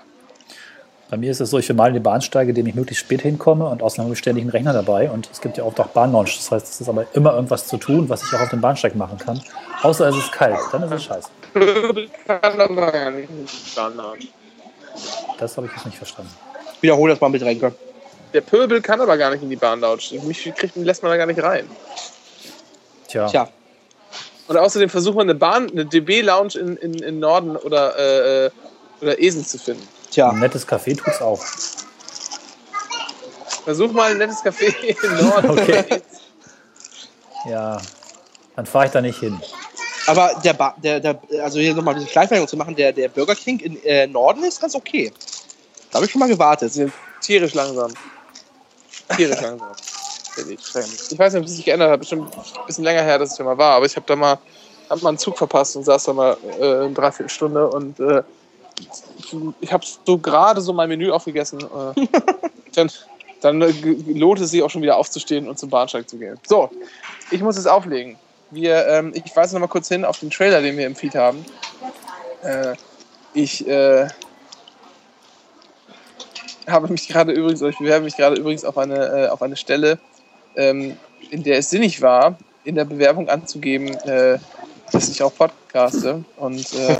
Bei 1.11 1.17
mir 1.17 1.29
ist 1.29 1.41
es 1.41 1.51
so, 1.51 1.59
ich 1.59 1.69
will 1.69 1.75
mal 1.75 1.89
in 1.89 1.93
die 1.93 1.99
Bahn 1.99 2.23
steige, 2.23 2.49
indem 2.49 2.65
ich 2.65 2.73
möglichst 2.73 3.05
spät 3.05 3.21
hinkomme 3.21 3.67
und 3.67 3.83
außerdem 3.83 4.05
habe 4.05 4.13
ich 4.13 4.19
ständig 4.19 4.41
einen 4.41 4.49
Rechner 4.49 4.73
dabei 4.73 5.11
und 5.11 5.29
es 5.31 5.41
gibt 5.41 5.59
ja 5.59 5.63
auch 5.63 5.77
noch 5.77 5.89
Bahnlaunch. 5.89 6.37
Das 6.37 6.49
heißt, 6.49 6.67
es 6.67 6.81
ist 6.81 6.89
aber 6.89 7.05
immer 7.13 7.35
irgendwas 7.35 7.67
zu 7.67 7.77
tun, 7.77 8.09
was 8.09 8.23
ich 8.23 8.33
auch 8.33 8.41
auf 8.41 8.49
dem 8.49 8.61
Bahnsteig 8.61 8.95
machen 8.95 9.19
kann. 9.19 9.39
Außer 9.83 10.07
es 10.07 10.17
ist 10.17 10.31
kalt, 10.31 10.57
dann 10.71 10.81
ist 10.81 10.93
es 10.93 11.03
scheiße. 11.03 11.29
Das 15.37 15.55
habe 15.55 15.67
ich 15.67 15.73
jetzt 15.73 15.85
nicht 15.85 15.99
verstanden. 15.99 16.31
Wiederhole 16.81 17.13
das 17.13 17.21
mal 17.21 17.29
mit 17.29 17.43
Renke. 17.43 17.75
Der 18.33 18.41
Pöbel 18.41 18.81
kann 18.81 19.01
aber 19.01 19.17
gar 19.17 19.31
nicht 19.31 19.43
in 19.43 19.49
die 19.49 19.55
Bahn 19.55 19.79
lautschen. 19.79 20.25
Mich 20.27 20.51
kriegt, 20.55 20.75
lässt 20.75 21.03
man 21.03 21.11
da 21.11 21.17
gar 21.17 21.25
nicht 21.25 21.41
rein. 21.41 21.69
Tja, 23.07 23.27
Tja, 23.27 23.49
Und 24.47 24.57
außerdem 24.57 24.89
versucht 24.89 25.15
man 25.15 25.29
eine 25.29 25.35
Bahn, 25.35 25.69
eine 25.71 25.85
DB-Lounge 25.85 26.59
in, 26.59 26.77
in, 26.77 26.93
in 26.95 27.19
Norden 27.19 27.55
oder, 27.55 27.97
äh, 27.97 28.45
äh, 28.45 28.51
oder 29.01 29.19
Esel 29.19 29.45
zu 29.45 29.57
finden. 29.57 29.87
tja. 30.11 30.29
ein 30.29 30.39
nettes 30.39 30.67
Café 30.67 30.97
tut's 30.97 31.21
auch. 31.21 31.41
Versuch 33.63 33.91
mal 33.91 34.11
ein 34.11 34.17
nettes 34.17 34.43
Café 34.43 34.73
in 34.85 35.27
Norden. 35.27 35.49
Okay. 35.59 36.01
Ja, 37.49 37.79
dann 38.55 38.65
fahre 38.65 38.87
ich 38.87 38.91
da 38.91 38.99
nicht 39.01 39.19
hin. 39.19 39.39
Aber 40.07 40.31
der, 40.43 40.53
ba 40.53 40.75
der, 40.81 40.99
der 40.99 41.19
also 41.43 41.59
hier 41.59 41.73
nochmal 41.73 41.95
diese 41.95 42.07
Schleichwerbung 42.07 42.47
zu 42.47 42.57
machen, 42.57 42.75
der, 42.75 42.91
der 42.91 43.09
Burger 43.09 43.35
King 43.35 43.59
in 43.59 43.81
äh, 43.83 44.07
Norden 44.07 44.43
ist 44.43 44.59
ganz 44.59 44.75
okay. 44.75 45.13
Da 45.91 45.95
habe 45.95 46.05
ich 46.05 46.11
schon 46.11 46.19
mal 46.19 46.27
gewartet. 46.27 46.73
sind 46.73 46.91
tierisch 47.21 47.53
langsam. 47.53 47.93
Tierisch 49.15 49.41
langsam. 49.41 49.69
Ich 50.49 51.17
weiß 51.17 51.33
nicht, 51.33 51.41
ob 51.41 51.47
es 51.47 51.55
sich 51.55 51.65
geändert 51.65 51.91
hat. 51.91 51.99
Bestimmt 51.99 52.31
ein 52.35 52.65
bisschen 52.67 52.83
länger 52.83 53.01
her, 53.01 53.17
dass 53.17 53.31
ich 53.31 53.37
da 53.37 53.43
mal 53.43 53.57
war. 53.57 53.75
Aber 53.75 53.85
ich 53.85 53.95
habe 53.95 54.05
da 54.05 54.15
mal, 54.15 54.37
hab 54.89 55.01
mal 55.01 55.09
einen 55.09 55.17
Zug 55.17 55.37
verpasst 55.37 55.75
und 55.75 55.83
saß 55.83 56.03
da 56.03 56.13
mal 56.13 56.37
äh, 56.59 56.63
eine 56.63 56.93
Dreiviertelstunde 56.93 57.67
und 57.67 57.99
äh, 57.99 58.21
ich 59.59 59.73
habe 59.73 59.83
so 60.05 60.17
gerade 60.19 60.61
so 60.61 60.71
mein 60.73 60.89
Menü 60.89 61.09
aufgegessen. 61.09 61.59
Äh, 61.59 62.07
dann 62.75 62.91
dann 63.41 63.61
äh, 63.61 63.71
lohnt 64.07 64.39
es 64.39 64.51
sich 64.51 64.63
auch 64.63 64.69
schon 64.69 64.81
wieder 64.81 64.97
aufzustehen 64.97 65.47
und 65.47 65.59
zum 65.59 65.69
Bahnsteig 65.69 66.09
zu 66.09 66.17
gehen. 66.17 66.39
So, 66.47 66.69
ich 67.31 67.41
muss 67.41 67.57
es 67.57 67.67
auflegen. 67.67 68.17
Wir, 68.51 68.87
ähm, 68.87 69.11
ich 69.13 69.35
weise 69.35 69.55
noch 69.55 69.61
mal 69.61 69.67
kurz 69.67 69.87
hin 69.89 70.05
auf 70.05 70.19
den 70.19 70.29
Trailer, 70.29 70.61
den 70.61 70.77
wir 70.77 70.87
im 70.87 70.95
Feed 70.95 71.15
haben. 71.15 71.45
Äh, 72.43 72.75
ich 73.33 73.67
äh, 73.67 74.07
habe 76.67 76.87
mich 76.89 77.07
gerade 77.07 77.31
übrigens, 77.31 77.61
ich 77.61 77.77
bewerbe 77.77 78.05
mich 78.05 78.17
gerade 78.17 78.35
übrigens 78.35 78.65
auf 78.65 78.77
eine, 78.77 79.25
äh, 79.25 79.27
auf 79.29 79.41
eine 79.41 79.55
Stelle, 79.55 79.99
ähm, 80.55 80.97
in 81.29 81.43
der 81.43 81.57
es 81.59 81.69
sinnig 81.69 82.01
war, 82.01 82.37
in 82.63 82.75
der 82.75 82.85
Bewerbung 82.85 83.29
anzugeben, 83.29 83.93
äh, 84.05 84.37
dass 84.91 85.09
ich 85.09 85.23
auch 85.23 85.33
podcaste. 85.33 86.23
Und 86.37 86.73
äh, 86.73 86.97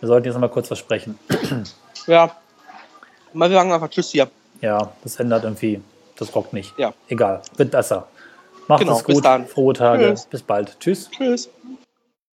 Wir 0.00 0.06
sollten 0.08 0.26
jetzt 0.26 0.38
mal 0.38 0.48
kurz 0.48 0.66
versprechen. 0.66 1.18
Ja. 2.06 2.30
Mal 3.32 3.50
wir 3.50 3.56
sagen 3.56 3.72
einfach 3.72 3.88
Tschüss 3.90 4.10
hier. 4.10 4.28
Ja, 4.60 4.92
das 5.02 5.16
ändert 5.20 5.44
irgendwie, 5.44 5.80
das 6.18 6.34
rockt 6.34 6.52
nicht. 6.52 6.76
Ja. 6.78 6.92
Egal, 7.08 7.42
wird 7.56 7.70
besser. 7.70 8.08
Macht 8.66 8.80
Genau, 8.80 8.96
es 8.96 9.02
bis 9.02 9.14
gut, 9.16 9.24
dann. 9.24 9.46
frohe 9.46 9.74
Tage, 9.74 10.08
Tschüss. 10.10 10.26
bis 10.26 10.42
bald. 10.42 10.78
Tschüss. 10.80 11.10
Tschüss. 11.10 11.48